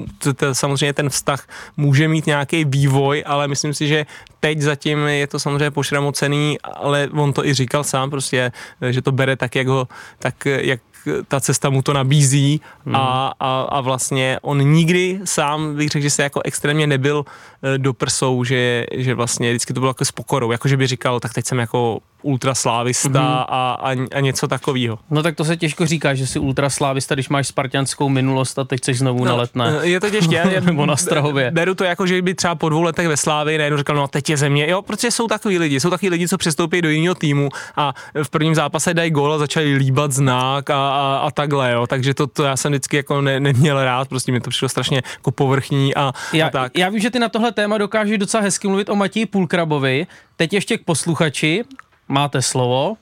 [0.52, 4.06] samozřejmě ten vztah může mít nějaký vývoj, ale myslím si, že
[4.40, 8.52] teď zatím je to samozřejmě pošramocený, ale on to i říkal sám, prostě,
[8.90, 10.80] že to bere tak, jak ho, tak, jak
[11.28, 12.96] ta cesta mu to nabízí hmm.
[12.96, 17.24] a, a, a vlastně on nikdy sám bych řekl, že se jako extrémně nebyl
[17.62, 20.86] eh, do prsou, že, že vlastně vždycky to bylo jako s pokorou, jako že by
[20.86, 23.44] říkal, tak teď jsem jako ultraslávista mm-hmm.
[23.48, 24.98] a, a, a něco takového.
[25.10, 28.78] No tak to se těžko říká, že jsi ultraslávista, když máš spartianskou minulost a teď
[28.78, 29.78] chceš znovu no, na letné.
[29.82, 30.60] Je to těžké.
[30.64, 31.50] Nebo na Strahově.
[31.50, 34.30] Beru to jako, že by třeba po dvou letech ve Slávii najednou říkal, no teď
[34.30, 34.70] je země.
[34.70, 38.30] Jo, protože jsou takový lidi, jsou takový lidi, co přestoupí do jiného týmu a v
[38.30, 41.86] prvním zápase dají gól a začali líbat znak a, a, a takhle, jo.
[41.86, 45.02] Takže to, to já jsem vždycky jako ne, neměl rád, prostě mi to přišlo strašně
[45.16, 46.78] jako povrchní a, já, a tak.
[46.78, 50.06] Já vím, že ty na tohle téma dokážeš docela hezky mluvit o Matěji Půlkrabovi.
[50.36, 51.64] Teď ještě k posluchači.
[52.12, 53.00] Máte slovo.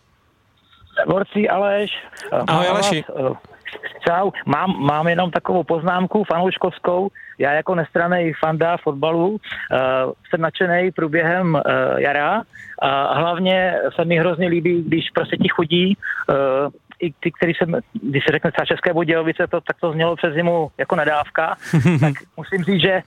[1.06, 1.90] Borci Aleš.
[2.30, 3.02] Ahoj Aleši.
[3.02, 3.34] Eh,
[4.06, 7.10] čau, mám, mám jenom takovou poznámku fanouškovskou.
[7.38, 9.38] Já jako nestraný fanda fotbalu uh,
[10.28, 11.60] jsem nadšený průběhem uh,
[11.98, 12.42] jara
[12.82, 16.34] a hlavně se mi hrozně líbí, když prostě ti chodí uh,
[17.00, 20.34] i ty, který jsem, když se řekne třeba České Budějovice, to, tak to znělo přes
[20.34, 21.56] zimu jako nadávka,
[22.00, 23.02] tak musím říct, že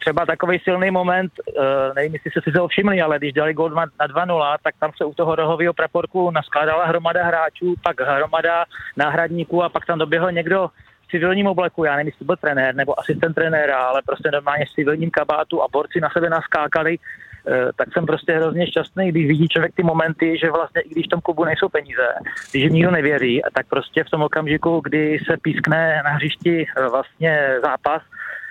[0.00, 3.70] třeba takový silný moment, uh, nevím, jestli jste si to všimli, ale když dali gol
[3.70, 8.64] na 2-0, tak tam se u toho rohového praporku naskládala hromada hráčů, pak hromada
[8.96, 10.70] náhradníků a pak tam doběhl někdo
[11.02, 14.74] v civilním obleku, já nevím, jestli byl trenér nebo asistent trenéra, ale prostě normálně v
[14.74, 19.48] civilním kabátu a borci na sebe naskákali, uh, tak jsem prostě hrozně šťastný, když vidí
[19.48, 22.08] člověk ty momenty, že vlastně i když v tom klubu nejsou peníze,
[22.50, 26.90] když jim nikdo nevěří, tak prostě v tom okamžiku, kdy se pískne na hřišti uh,
[26.90, 28.02] vlastně zápas,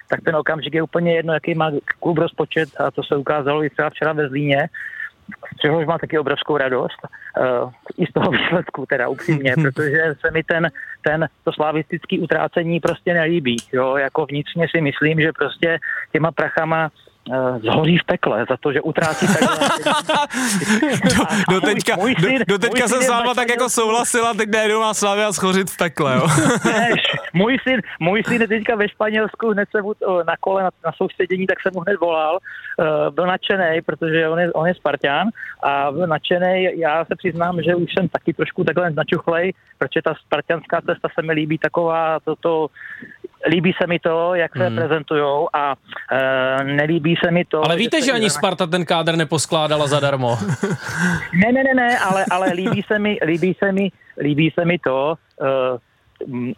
[0.08, 3.70] tak ten okamžik je úplně jedno, jaký má klub rozpočet a to se ukázalo i
[3.70, 4.70] třeba včera ve Zlíně,
[5.54, 10.32] z čehož má taky obrovskou radost, uh, i z toho výsledku teda upřímně, protože se
[10.32, 15.80] mi ten, ten to slavistický utrácení prostě nelíbí, jo, jako vnitřně si myslím, že prostě
[16.12, 16.90] těma prachama
[17.62, 19.58] zhoří v pekle za to, že utrácí takhle.
[21.50, 24.34] do, do, teďka, můj, můj syn, do, do teďka jsem s váma tak jako souhlasila,
[24.34, 26.28] teď najednou má Slavia schořit v pekle, jo.
[27.34, 29.94] můj, syn, můj syn teďka ve Španělsku, hned se mu
[30.28, 32.38] na kole, na, na soustředění, tak jsem mu hned volal,
[32.80, 35.28] uh, byl nadšený, protože on je, on je Spartan
[35.64, 40.14] a byl nadšený, já se přiznám, že už jsem taky trošku takhle načuchlej, protože ta
[40.26, 42.68] spartianská cesta se mi líbí taková, toto,
[43.46, 44.76] líbí se mi to, jak se hmm.
[44.76, 47.66] prezentujou a uh, nelíbí se mi to.
[47.66, 50.38] Ale víte, že, že ani Sparta ten kádr neposkládala zadarmo.
[51.34, 54.80] ne, ne, ne, ne, ale, ale líbí se mi, líbí se mi, líbí se mi
[54.80, 55.78] to, uh,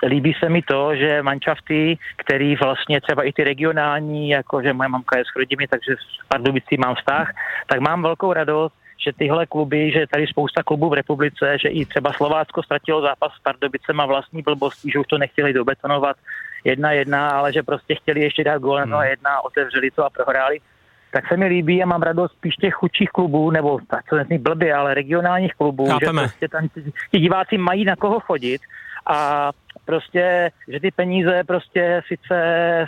[0.03, 4.89] líbí se mi to, že manšafty, který vlastně třeba i ty regionální, jako že moje
[4.89, 7.31] mamka je s Chrudimi, takže s Pardubicí mám vztah,
[7.67, 8.73] tak mám velkou radost,
[9.05, 13.31] že tyhle kluby, že tady spousta klubů v republice, že i třeba Slovácko ztratilo zápas
[13.31, 16.17] s Pardubicem a vlastní blbostí, že už to nechtěli dobetonovat
[16.63, 19.09] jedna jedna, ale že prostě chtěli ještě dát gól na hmm.
[19.09, 20.59] jedna, otevřeli to a prohráli.
[21.11, 24.37] Tak se mi líbí a mám radost spíš těch chudších klubů, nebo tak to nezní
[24.37, 26.21] blbě, ale regionálních klubů, Chápeme.
[26.21, 26.69] že prostě tam
[27.11, 28.61] ti diváci mají na koho chodit
[29.05, 29.51] a
[29.85, 32.37] prostě, že ty peníze prostě sice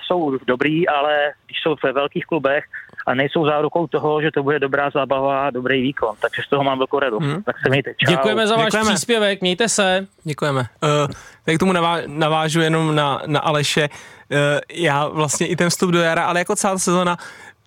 [0.04, 2.64] jsou dobrý, ale když jsou ve velkých klubech
[3.08, 6.16] a nejsou zárukou toho, že to bude dobrá zábava a dobrý výkon.
[6.22, 7.24] Takže z toho mám velkou radost.
[7.24, 7.44] Hmm.
[7.44, 7.94] Tak se mějte.
[7.98, 8.12] Čau.
[8.12, 8.94] Děkujeme za váš Děkujeme.
[8.94, 10.08] příspěvek, mějte se.
[10.24, 10.60] Děkujeme.
[10.60, 11.14] Uh,
[11.46, 13.90] tak tomu navá- navážu jenom na, na Aleše.
[13.90, 14.38] Uh,
[14.74, 17.18] já vlastně i ten vstup do jara, ale jako celá sezona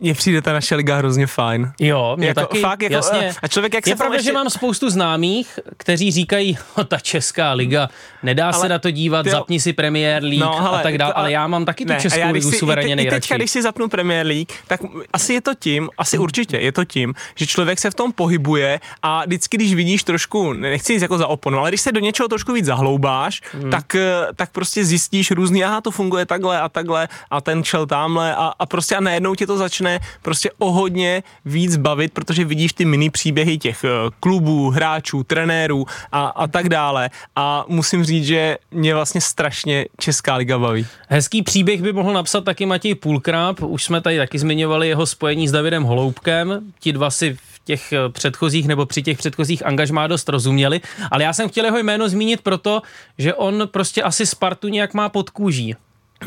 [0.00, 1.72] mně přijde ta naše liga hrozně fajn.
[1.80, 3.32] Jo, mě jako, taky, fakt, jako, jasně.
[3.42, 4.30] A člověk, jak je se pravda, ještě...
[4.30, 7.88] že mám spoustu známých, kteří říkají, ta česká liga,
[8.22, 10.98] nedá ale, se na to dívat, tyjo, zapni si Premier League no, hele, a tak
[10.98, 13.16] dále, ale já mám taky tu ne, českou já, ligu si, suverénně i, nejradši.
[13.16, 14.80] I teďka, když si zapnu Premier League, tak
[15.12, 18.80] asi je to tím, asi určitě je to tím, že člověk se v tom pohybuje
[19.02, 22.28] a vždycky, když vidíš trošku, nechci jít jako za oponu, ale když se do něčeho
[22.28, 23.70] trošku víc zahloubáš, hmm.
[23.70, 27.86] tak, eh, tak prostě zjistíš různý, aha, to funguje takhle a takhle a ten čel
[27.86, 29.83] tamhle a, a prostě a najednou tě to začne
[30.22, 33.88] prostě o hodně víc bavit, protože vidíš ty mini příběhy těch eh,
[34.20, 37.10] klubů, hráčů, trenérů a, a tak dále.
[37.36, 40.86] A musím říct, že mě vlastně strašně Česká liga baví.
[41.08, 45.48] Hezký příběh by mohl napsat taky Matěj Půlkráp, už jsme tady taky zmiňovali jeho spojení
[45.48, 50.06] s Davidem Holoubkem, ti dva si v těch eh, předchozích nebo při těch předchozích angažmá
[50.06, 50.80] dost rozuměli,
[51.10, 52.82] ale já jsem chtěl jeho jméno zmínit proto,
[53.18, 55.74] že on prostě asi Spartu nějak má pod kůží.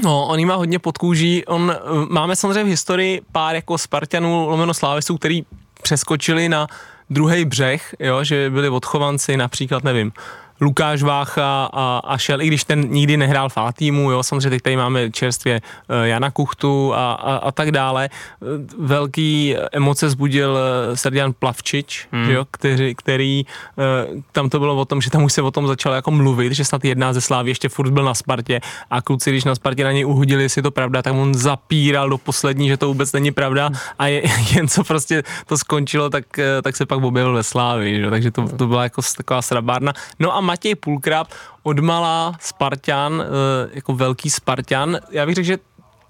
[0.04, 1.46] No, on má hodně pod kůží.
[1.46, 1.80] On, eh,
[2.10, 5.46] máme samozřejmě v historii pár jako Spartanů, lomeno Slávisů, který
[5.84, 6.68] přeskočili na
[7.10, 10.12] druhý břeh, jo, že byli odchovanci, například, nevím,
[10.62, 14.50] Lukáš Vácha a, a šel, i když ten nikdy nehrál v A týmu, jo, samozřejmě
[14.50, 18.10] teď tady máme čerstvě eh, Jana Kuchtu a, a, a tak dále.
[18.78, 22.30] Velký emoce zbudil eh, Serdian Plavčič, hmm.
[22.30, 25.68] jo, který, který, eh, tam to bylo o tom, že tam už se o tom
[25.68, 29.32] začalo jako mluvit, že snad jedná ze Slávy ještě furt byl na Spartě a kluci,
[29.32, 32.68] když na Spartě na něj uhodili, jestli je to pravda, tak on zapíral do poslední,
[32.68, 34.24] že to vůbec není pravda a je,
[34.56, 36.26] jen co prostě to skončilo, tak,
[36.64, 38.10] tak se pak objevil ve Slávy, že?
[38.10, 39.94] takže to, to byla jako taková srabárna.
[40.20, 41.28] No a Matěj Půlkrab
[41.64, 44.98] odmala Spartan, eh, jako velký Spartan.
[45.12, 45.58] Já bych řekl, že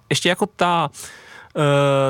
[0.10, 0.90] ještě jako ta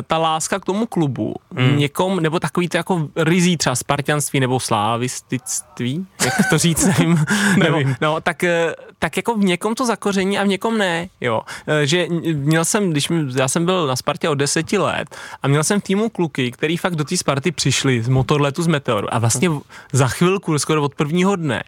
[0.08, 1.78] ta láska k tomu klubu hmm.
[1.78, 7.26] někom, nebo takový to jako rizí třeba spartianství nebo slávistictví, jak to říct, nevím,
[7.58, 7.88] nevím.
[7.88, 11.42] Nebo, no, tak, eh, tak jako v někom to zakoření a v někom ne, jo.
[11.84, 15.82] Že měl jsem, když já jsem byl na Spartě od deseti let a měl jsem
[15.82, 19.50] v týmu kluky, který fakt do té Sparty přišli z motorletu z Meteoru a vlastně
[19.92, 21.64] za chvilku, skoro od prvního dne,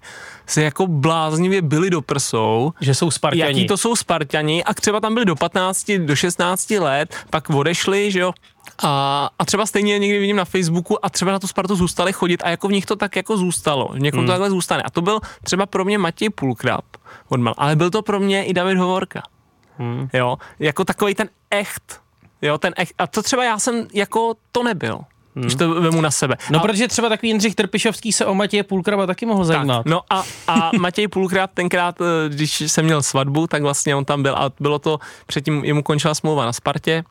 [0.50, 2.74] se jako bláznivě byli do prsou.
[2.82, 3.42] Že jsou Spartani.
[3.42, 8.12] Jaký to jsou Spartani a třeba tam byli do 15, do 16 let, pak odešli,
[8.12, 8.34] že jo,
[8.84, 12.42] a, a třeba stejně někdy vidím na Facebooku a třeba na tu Spartu zůstali chodit
[12.44, 14.28] a jako v nich to tak jako zůstalo, v někom hmm.
[14.28, 14.84] to takhle zůstane.
[14.84, 16.86] A to byl třeba pro mě Matěj Půlkrab,
[17.58, 19.22] ale byl to pro mě i David Hovorka.
[19.78, 20.10] Hmm.
[20.14, 22.02] Jo, jako takový ten echt,
[22.42, 22.94] jo, ten echt.
[22.98, 25.00] A to třeba já jsem jako to nebyl
[25.36, 25.44] hmm.
[25.44, 26.36] když to vemu na sebe.
[26.50, 29.78] No, a, protože třeba takový Jindřich Trpišovský se o Matěje Půlkraba taky mohl zajímat.
[29.78, 34.06] Tak, no a, a Matěj Půlkrab tenkrát, eh, když jsem měl svatbu, tak vlastně on
[34.06, 37.04] tam byl a bylo to, předtím jemu končila smlouva na Spartě,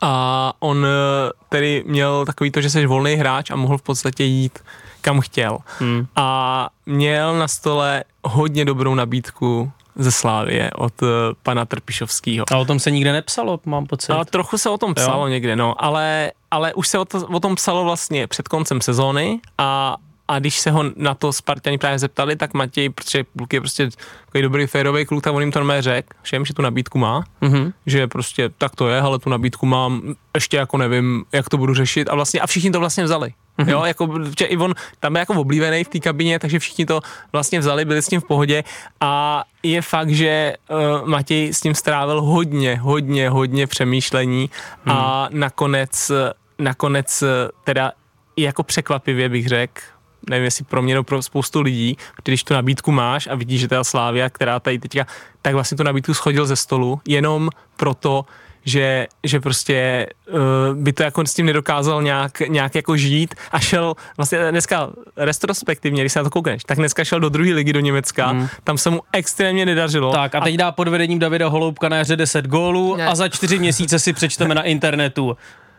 [0.00, 4.24] a on eh, tedy měl takový to, že jsi volný hráč a mohl v podstatě
[4.24, 4.58] jít
[5.04, 5.58] kam chtěl.
[5.78, 6.06] Hmm.
[6.16, 11.08] A měl na stole hodně dobrou nabídku ze Slávie od uh,
[11.42, 12.44] pana Trpišovského.
[12.52, 14.12] A o tom se nikde nepsalo, mám pocit.
[14.12, 15.28] A trochu se o tom psalo jo?
[15.28, 19.40] někde, no, ale, ale už se o, to, o tom psalo vlastně před koncem sezóny
[19.58, 19.96] a
[20.28, 23.88] a když se ho na to Spartani právě zeptali, tak Matěj, protože kluk je prostě
[24.26, 27.24] takový dobrý férový kluk, tak on jim to normálně řekl, všem, že tu nabídku má,
[27.42, 27.72] mm-hmm.
[27.86, 31.74] že prostě tak to je, ale tu nabídku mám, ještě jako nevím, jak to budu
[31.74, 33.32] řešit a vlastně a všichni to vlastně vzali.
[33.58, 33.68] Mm-hmm.
[33.68, 34.08] Jo, jako,
[34.38, 37.00] že i on tam je jako oblíbený v té kabině, takže všichni to
[37.32, 38.64] vlastně vzali, byli s tím v pohodě
[39.00, 44.50] a je fakt, že uh, Matěj s tím strávil hodně, hodně, hodně přemýšlení
[44.84, 44.92] mm.
[44.92, 46.12] a nakonec,
[46.58, 47.24] nakonec
[47.64, 47.92] teda
[48.36, 49.82] jako překvapivě bych řekl,
[50.30, 53.68] nevím jestli pro mě, no pro spoustu lidí, když tu nabídku máš a vidíš, že
[53.68, 55.06] ta Slávia, která tady teďka,
[55.42, 58.24] tak vlastně tu nabídku schodil ze stolu, jenom proto,
[58.64, 60.38] že, že prostě uh,
[60.74, 66.02] by to jako s tím nedokázal nějak, nějak jako žít a šel vlastně dneska retrospektivně,
[66.02, 68.48] když se na to koukneš, tak dneska šel do druhé ligy do Německa, hmm.
[68.64, 70.12] tam se mu extrémně nedařilo.
[70.12, 73.06] Tak a teď dá pod vedením Davida Holoubka na jaře 10 gólů ne.
[73.06, 75.36] a za čtyři měsíce si přečteme na internetu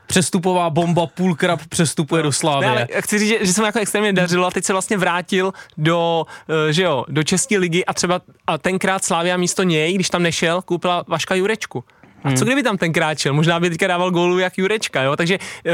[0.07, 2.65] přestupová bomba, půlkrab přestupuje do Slávy.
[2.65, 5.53] ale chci říct, že, že se mu jako extrémně dařilo a teď se vlastně vrátil
[5.77, 10.09] do, uh, že jo, do České ligy a třeba a tenkrát Slávia místo něj, když
[10.09, 11.83] tam nešel, koupila Vaška Jurečku.
[12.23, 12.45] A co hmm.
[12.45, 13.33] kdyby tam ten kráčel?
[13.33, 15.15] Možná by teďka dával gólu jak Jurečka, jo?
[15.15, 15.73] Takže uh,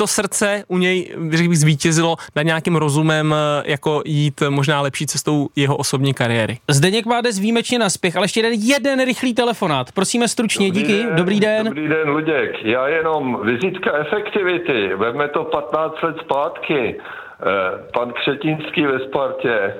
[0.00, 5.06] to srdce u něj, řekl bych, zvítězilo nad nějakým rozumem, eh, jako jít možná lepší
[5.06, 6.58] cestou jeho osobní kariéry.
[6.68, 9.92] Zdeněk má dnes výjimečně na spěch, ale ještě jeden, jeden rychlý telefonát.
[9.92, 11.66] Prosíme stručně, dobrý díky, den, dobrý den.
[11.66, 12.64] Dobrý den, Luděk.
[12.64, 16.96] Já jenom vizitka efektivity, veme to 15 let zpátky.
[16.96, 19.74] Eh, pan Křetínský ve Spartě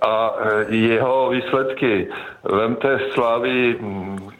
[0.00, 0.34] a
[0.68, 2.08] jeho výsledky.
[2.44, 4.30] Vemte Slávy mm,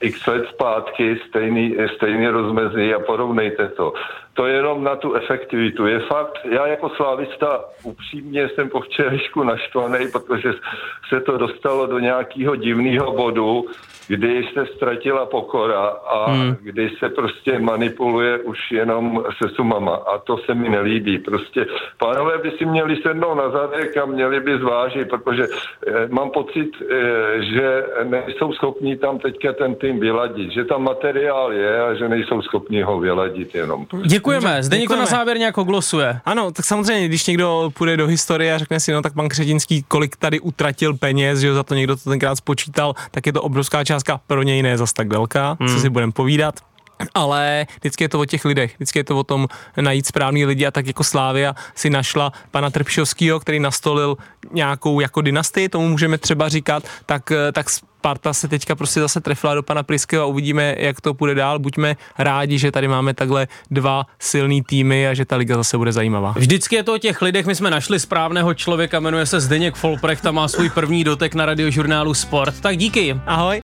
[0.00, 3.92] x let zpátky stejný, stejný rozmezí a porovnejte to.
[4.34, 5.86] To je jenom na tu efektivitu.
[5.86, 10.52] Je fakt, já jako slávista upřímně jsem po včerejšku naštvaný, protože
[11.08, 13.66] se to dostalo do nějakého divného bodu,
[14.08, 16.56] kdy se ztratila pokora a hmm.
[16.60, 21.18] kdy se prostě manipuluje už jenom se sumama a to se mi nelíbí.
[21.18, 21.66] Prostě
[21.98, 25.46] pánové by si měli sednout na zadek a měli by zvážit, protože
[25.86, 31.52] eh, mám pocit, eh, že nejsou schopni tam teďka ten tým vyladit, že tam materiál
[31.52, 33.86] je a že nejsou schopni ho vyladit jenom.
[34.06, 34.62] Děkujeme.
[34.62, 36.20] Zde někdo na závěr nějak glosuje.
[36.24, 39.82] Ano, tak samozřejmě, když někdo půjde do historie a řekne si, no tak pan Křetinský,
[39.88, 43.84] kolik tady utratil peněz, že za to někdo to tenkrát spočítal, tak je to obrovská
[43.96, 45.68] částka, pro něj ne zas tak velká, hmm.
[45.68, 46.60] co si budeme povídat
[47.14, 49.48] ale vždycky je to o těch lidech, vždycky je to o tom
[49.80, 54.16] najít správný lidi a tak jako Slávia si našla pana Trpšovského, který nastolil
[54.52, 59.54] nějakou jako dynastii, tomu můžeme třeba říkat, tak, tak Sparta se teďka prostě zase trefila
[59.54, 61.58] do pana Priského a uvidíme, jak to půjde dál.
[61.58, 65.92] Buďme rádi, že tady máme takhle dva silný týmy a že ta liga zase bude
[65.92, 66.34] zajímavá.
[66.36, 70.26] Vždycky je to o těch lidech, my jsme našli správného člověka, jmenuje se Zdeněk Folprecht
[70.26, 72.60] a má svůj první dotek na radiožurnálu Sport.
[72.60, 73.20] Tak díky.
[73.26, 73.65] Ahoj.